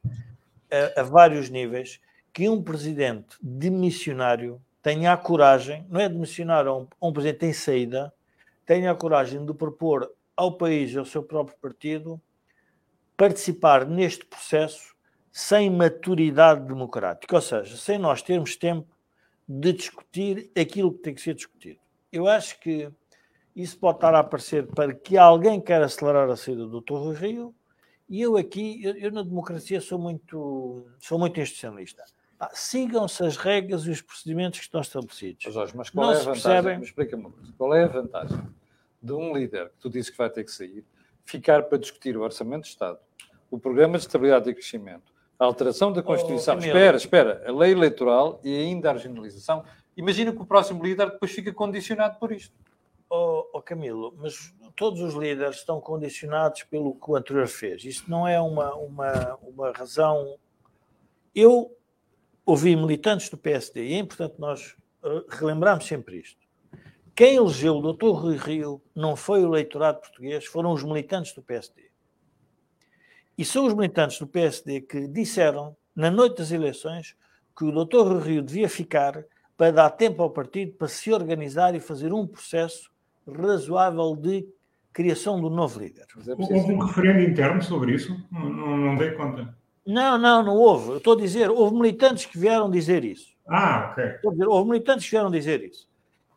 [0.70, 2.00] a, a, vários níveis,
[2.36, 7.52] que um presidente demissionário tenha a coragem, não é demissionário a um, um presidente em
[7.54, 8.12] saída,
[8.66, 12.20] tenha a coragem de propor ao país e ao seu próprio partido
[13.16, 14.94] participar neste processo
[15.32, 18.94] sem maturidade democrática, ou seja, sem nós termos tempo
[19.48, 21.80] de discutir aquilo que tem que ser discutido.
[22.12, 22.90] Eu acho que
[23.54, 27.54] isso pode estar a aparecer para que alguém queira acelerar a saída do Torre Rio,
[28.06, 32.04] e eu aqui, eu, eu, na democracia sou muito, sou muito institucionalista.
[32.38, 35.44] Ah, Sigam-se as regras e os procedimentos que estão estabelecidos.
[35.44, 36.80] Mas, Jorge, mas qual Não é a vantagem?
[36.82, 38.42] Explica-me qual é a vantagem
[39.02, 40.84] de um líder que tu dizes que vai ter que sair
[41.26, 42.98] ficar para discutir o Orçamento de Estado,
[43.50, 47.72] o Programa de Estabilidade e Crescimento, a alteração da Constituição, oh, espera, espera, a lei
[47.72, 49.64] eleitoral e ainda a regionalização.
[49.96, 52.54] Imagina que o próximo líder depois fica condicionado por isto.
[53.10, 57.84] Oh, oh, Camilo, mas todos os líderes estão condicionados pelo que o anterior fez.
[57.84, 60.36] Isso não é uma, uma, uma razão.
[61.34, 61.75] Eu
[62.46, 66.46] ouvi militantes do PSD, e é importante nós eh, relembrarmos sempre isto.
[67.14, 68.10] Quem elegeu o Dr.
[68.10, 71.90] Rui Rio não foi o eleitorado português, foram os militantes do PSD.
[73.36, 77.16] E são os militantes do PSD que disseram, na noite das eleições,
[77.56, 78.06] que o Dr.
[78.06, 79.24] Rui Rio devia ficar
[79.56, 82.90] para dar tempo ao partido para se organizar e fazer um processo
[83.26, 84.46] razoável de
[84.92, 86.06] criação do novo líder.
[86.16, 88.16] Houve um referendo interno sobre isso?
[88.30, 89.56] Não, não, não dei conta.
[89.86, 90.90] Não, não, não houve.
[90.90, 93.36] Eu estou a dizer, houve militantes que vieram dizer isso.
[93.46, 94.04] Ah, ok.
[94.04, 95.88] Estou a dizer, houve militantes que vieram dizer isso.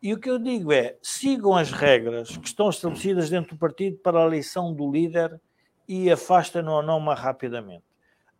[0.02, 3.98] E o que eu digo é: sigam as regras que estão estabelecidas dentro do partido
[3.98, 5.40] para a eleição do líder
[5.88, 7.84] e afastem-no ou não mais rapidamente.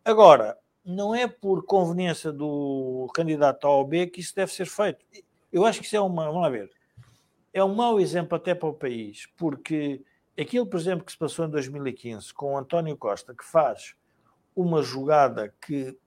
[0.03, 5.05] Agora, não é por conveniência do candidato A ou B que isso deve ser feito.
[5.51, 6.25] Eu acho que isso é uma.
[6.25, 6.71] Vamos lá ver.
[7.53, 10.01] É um mau exemplo até para o país, porque
[10.39, 13.93] aquilo, por exemplo, que se passou em 2015 com o António Costa, que faz
[14.55, 15.97] uma jogada que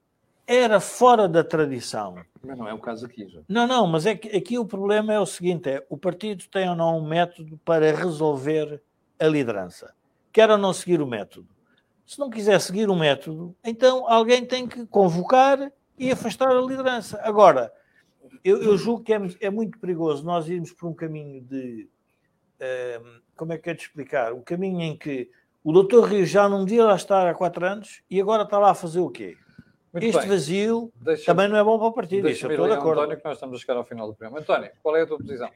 [0.47, 2.15] era fora da tradição.
[2.43, 3.41] Mas não é o caso aqui, já.
[3.47, 6.69] Não, não, mas é que aqui o problema é o seguinte: é o partido tem
[6.69, 8.81] ou não um método para resolver
[9.19, 9.93] a liderança.
[10.31, 11.47] Quer ou não seguir o método.
[12.05, 17.19] Se não quiser seguir o método, então alguém tem que convocar e afastar a liderança.
[17.23, 17.73] Agora,
[18.43, 21.89] eu, eu julgo que é, é, muito perigoso nós irmos por um caminho de.
[22.57, 24.33] Uh, como é que é de explicar?
[24.33, 25.29] Um caminho em que
[25.65, 28.69] o doutor Rio já não devia lá estar há quatro anos e agora está lá
[28.69, 29.35] a fazer o quê?
[29.91, 30.29] Muito este bem.
[30.29, 32.25] vazio deixa, também não é bom para o partido.
[32.25, 33.01] Deixa estou de acordo.
[33.01, 34.41] António, que nós estamos a chegar ao final do programa.
[34.41, 35.49] António, qual é a tua posição?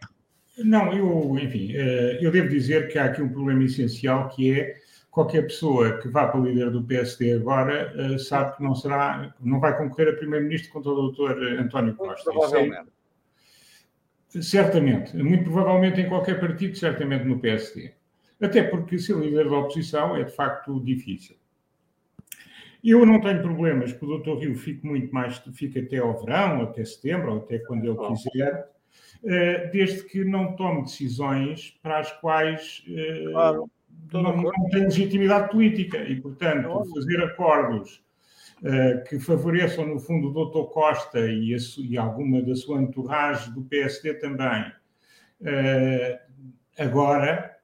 [0.57, 4.77] Não, eu, enfim, eh, eu devo dizer que há aqui um problema essencial que é
[5.11, 9.31] qualquer pessoa que vá para o líder do PSD agora eh, sabe que não será,
[9.39, 12.31] não vai concorrer a primeiro-ministro contra o doutor António Costa.
[12.31, 12.89] Provavelmente.
[14.35, 17.98] É, certamente, muito provavelmente em qualquer partido, certamente no PSD.
[18.41, 21.35] Até porque ser líder da oposição é de facto difícil.
[22.83, 24.39] Eu não tenho problemas que o Dr.
[24.39, 28.69] Rio fique muito mais, fique até ao verão, até setembro, ou até quando ele quiser,
[29.23, 33.69] eh, desde que não tome decisões para as quais eh, claro,
[34.13, 35.97] não, não tem legitimidade política.
[35.97, 38.01] E, portanto, fazer acordos
[38.63, 40.71] eh, que favoreçam, no fundo, o Dr.
[40.71, 44.71] Costa e, a, e alguma da sua entourage do PSD também,
[46.77, 47.58] agora,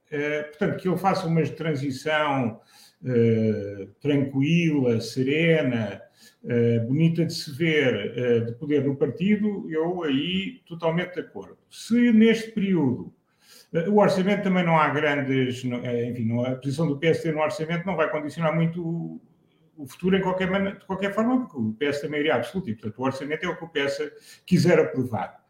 [0.50, 2.60] portanto, que ele faça uma transição
[3.04, 6.02] uh, tranquila, serena,
[6.44, 11.58] uh, bonita de se ver, de poder no partido, eu aí totalmente de acordo.
[11.70, 13.14] Se neste período
[13.90, 18.10] o orçamento também não há grandes, enfim, a posição do PSD no orçamento não vai
[18.10, 19.20] condicionar muito
[19.78, 23.00] o, futuro em qualquer, de qualquer forma, porque o PS tem maioria absoluta e, portanto,
[23.00, 24.12] o orçamento é o que o PS
[24.46, 25.45] quiser aprovar.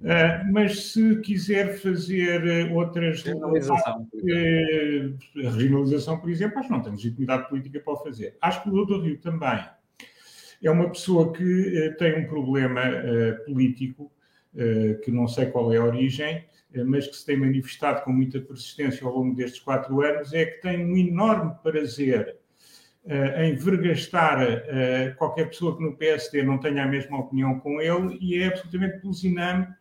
[0.00, 3.22] Uh, mas se quiser fazer eh, outras.
[3.22, 4.08] Regionalização.
[4.12, 8.36] Uh, regionalização, por exemplo, acho que não tem legitimidade política para o fazer.
[8.40, 9.64] Acho que o Doutor Rio também
[10.62, 11.42] é uma pessoa que
[11.88, 12.82] uh, tem um problema
[13.46, 14.10] político,
[15.02, 16.44] que não sei qual é a origem,
[16.86, 20.60] mas que se tem manifestado com muita persistência ao longo destes quatro anos, é que
[20.60, 22.36] tem um enorme prazer
[23.36, 24.38] em vergastar
[25.18, 28.98] qualquer pessoa que no PSD não tenha a mesma opinião com ele e é absolutamente
[28.98, 29.74] eh,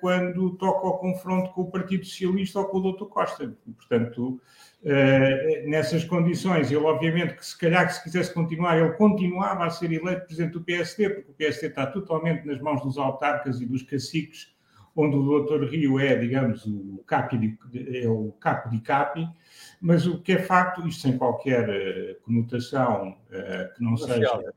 [0.00, 3.06] quando toca ao confronto com o Partido Socialista ou com o Dr.
[3.06, 3.56] Costa.
[3.76, 4.40] Portanto,
[4.88, 9.70] eh, nessas condições, ele obviamente que se calhar que se quisesse continuar, ele continuava a
[9.70, 13.66] ser eleito presidente do PSD, porque o PSD está totalmente nas mãos dos autarcas e
[13.66, 14.54] dos caciques,
[14.94, 15.64] onde o Dr.
[15.64, 17.58] Rio é, digamos, o capo de,
[18.00, 19.28] é o capo de capi,
[19.80, 23.16] mas o que é facto, isto sem qualquer eh, conotação
[23.76, 24.54] que não seja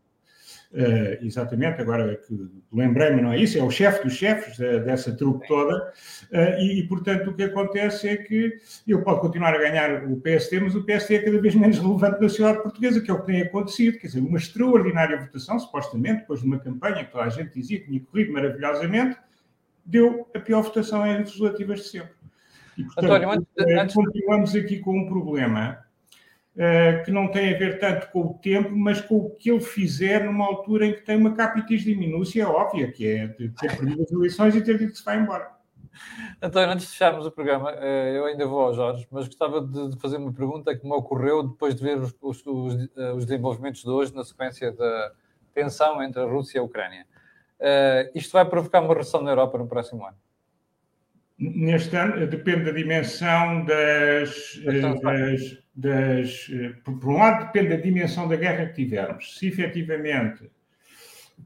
[0.71, 3.57] Uh, exatamente, agora que lembrei-me, não é isso?
[3.57, 5.91] É o chefe dos chefes uh, dessa trupe toda,
[6.31, 8.55] uh, e, e, portanto o que acontece é que
[8.87, 12.21] ele pode continuar a ganhar o PST, mas o PST é cada vez menos relevante
[12.21, 16.19] na sociedade portuguesa, que é o que tem acontecido, quer dizer, uma extraordinária votação, supostamente,
[16.19, 19.17] depois de uma campanha que toda a gente dizia que tinha corrido maravilhosamente,
[19.83, 22.13] deu a pior votação em legislativas de sempre.
[22.77, 23.95] E, portanto, António, antes, antes...
[23.95, 25.83] continuamos aqui com um problema
[27.05, 30.25] que não tem a ver tanto com o tempo, mas com o que ele fizer
[30.25, 34.11] numa altura em que tem uma capitis de minúcia óbvia, que é ter perdido as
[34.11, 35.49] eleições e ter dito que se vai embora.
[36.41, 39.97] António, antes de fecharmos o programa, eh, eu ainda vou ao Jorge, mas gostava de
[39.99, 42.43] fazer uma pergunta que me ocorreu depois de ver os, os,
[42.97, 45.13] eh, os desenvolvimentos de hoje na sequência da
[45.53, 47.05] tensão entre a Rússia e a Ucrânia.
[48.13, 50.17] Isto vai provocar uma recessão na Europa no próximo ano?
[51.39, 58.27] Neste ano, depende da dimensão das, das, das, eh, por um lado, depende da dimensão
[58.27, 59.37] da guerra que tivermos.
[59.37, 60.51] Se efetivamente,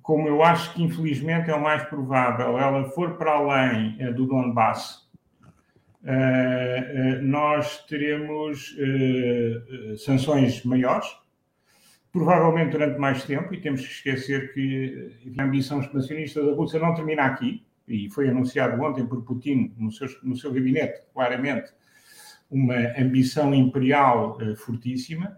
[0.02, 4.26] como eu acho que infelizmente é o mais provável, ela for para além eh, do
[4.26, 5.08] Donbass,
[6.06, 8.76] eh, nós teremos
[10.00, 11.08] sanções maiores,
[12.12, 16.96] provavelmente durante mais tempo, e temos que esquecer que a ambição expansionista da Rússia não
[16.96, 21.72] termina aqui, e foi anunciado ontem por Putin no seu, no seu gabinete, claramente,
[22.50, 25.38] uma ambição imperial uh, fortíssima,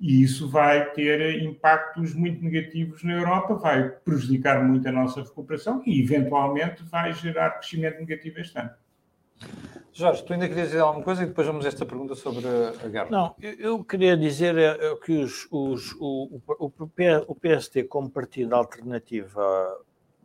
[0.00, 5.82] e isso vai ter impactos muito negativos na Europa, vai prejudicar muito a nossa recuperação
[5.86, 8.70] e, eventualmente, vai gerar crescimento negativo este ano.
[9.92, 12.88] Jorge, tu ainda querias dizer alguma coisa e depois vamos a esta pergunta sobre a
[12.88, 13.10] guerra.
[13.10, 16.72] Não, eu queria dizer é que os, os, o, o,
[17.28, 19.38] o PST, como partido alternativo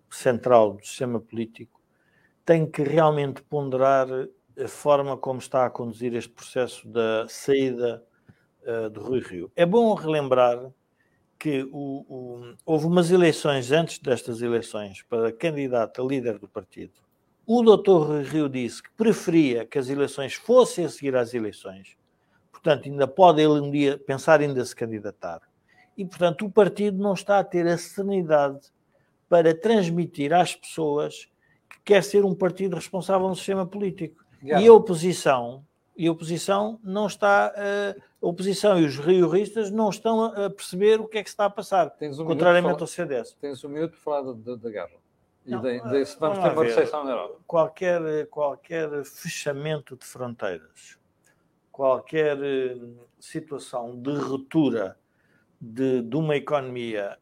[0.10, 1.82] central do sistema político,
[2.46, 4.08] tem que realmente ponderar
[4.58, 8.04] a forma como está a conduzir este processo da saída
[8.64, 9.52] uh, de Rui Rio.
[9.56, 10.72] É bom relembrar
[11.38, 16.94] que o, o, houve umas eleições antes destas eleições para candidato a líder do partido.
[17.46, 21.96] O doutor Rui Rio disse que preferia que as eleições fossem a seguir às eleições.
[22.52, 25.42] Portanto, ainda pode ele um dia pensar ainda se candidatar.
[25.96, 28.72] E, portanto, o partido não está a ter a serenidade
[29.30, 31.30] para transmitir às pessoas
[31.70, 34.24] que quer ser um partido responsável no sistema político.
[34.42, 34.64] Yeah.
[34.64, 35.66] E a oposição,
[35.96, 41.02] e a oposição não está, uh, a oposição e os rioristas não estão a perceber
[41.02, 43.36] o que é que está a passar, um contrariamente ao CDS.
[43.40, 44.92] Tens um minuto para falar da guerra.
[45.46, 47.40] E não, de, de, se vamos ter uma recessão na Europa.
[47.48, 51.00] Qualquer, qualquer fechamento de fronteiras,
[51.72, 54.98] qualquer uh, situação de ruptura
[55.60, 57.18] de, de uma economia,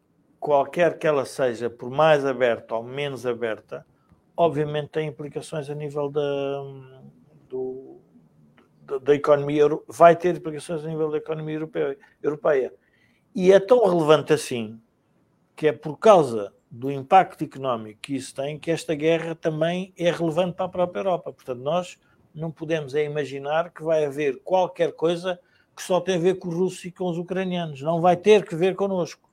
[0.45, 3.83] qualquer que ela seja, por mais aberta ou menos aberta,
[4.37, 6.21] obviamente tem implicações a nível da,
[7.49, 7.97] do,
[9.01, 12.71] da, economia, vai ter implicações a nível da economia europeia, europeia.
[13.33, 14.79] E é tão relevante assim
[15.55, 20.11] que é por causa do impacto económico que isso tem que esta guerra também é
[20.11, 21.33] relevante para a própria Europa.
[21.33, 21.97] Portanto, nós
[22.35, 25.39] não podemos é imaginar que vai haver qualquer coisa
[25.75, 27.81] que só tem a ver com os russos e com os ucranianos.
[27.81, 29.24] Não vai ter que ver connosco.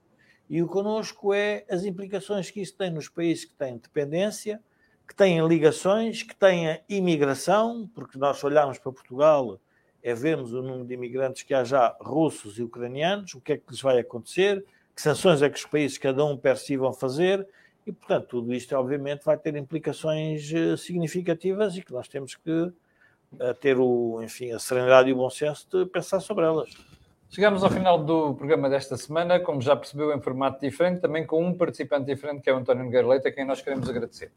[0.52, 4.60] E o connosco é as implicações que isso tem nos países que têm dependência,
[5.08, 9.58] que têm ligações, que têm imigração, porque nós olhamos para Portugal,
[10.02, 13.56] é vermos o número de imigrantes que há já russos e ucranianos, o que é
[13.56, 14.62] que lhes vai acontecer,
[14.94, 17.48] que sanções é que os países, cada um per si, vão fazer,
[17.86, 22.70] e, portanto, tudo isto, obviamente, vai ter implicações eh, significativas e que nós temos que
[23.40, 26.68] eh, ter o, enfim, a serenidade e o bom senso de pensar sobre elas.
[27.34, 31.42] Chegamos ao final do programa desta semana, como já percebeu, em formato diferente, também com
[31.42, 34.30] um participante diferente, que é o António Nogueira Leite, a quem nós queremos agradecer.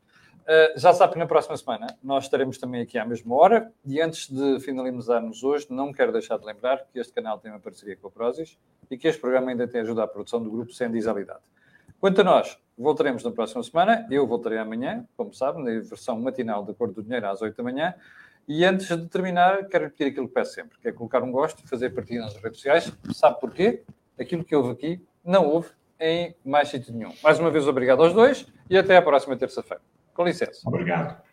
[0.44, 4.00] Uh, já sabe que na próxima semana nós estaremos também aqui à mesma hora, e
[4.00, 7.98] antes de finalizarmos hoje, não quero deixar de lembrar que este canal tem uma parceria
[7.98, 8.58] com a Prozis
[8.90, 11.42] e que este programa ainda tem ajudado à produção do grupo Sem Disabilidade.
[12.00, 16.64] Quanto a nós, voltaremos na próxima semana, eu voltarei amanhã, como sabe, na versão matinal
[16.64, 17.94] da Cor do Dinheiro às 8 da manhã,
[18.48, 21.68] e antes de terminar, quero repetir aquilo que peço sempre, que é colocar um gosto
[21.68, 22.92] fazer partilha nas redes sociais.
[23.14, 23.84] Sabe porquê?
[24.20, 25.70] Aquilo que houve aqui não houve
[26.00, 27.14] em mais sítio nenhum.
[27.24, 29.82] Mais uma vez, obrigado aos dois e até à próxima terça-feira.
[30.14, 30.62] Com licença.
[30.66, 31.25] Obrigado.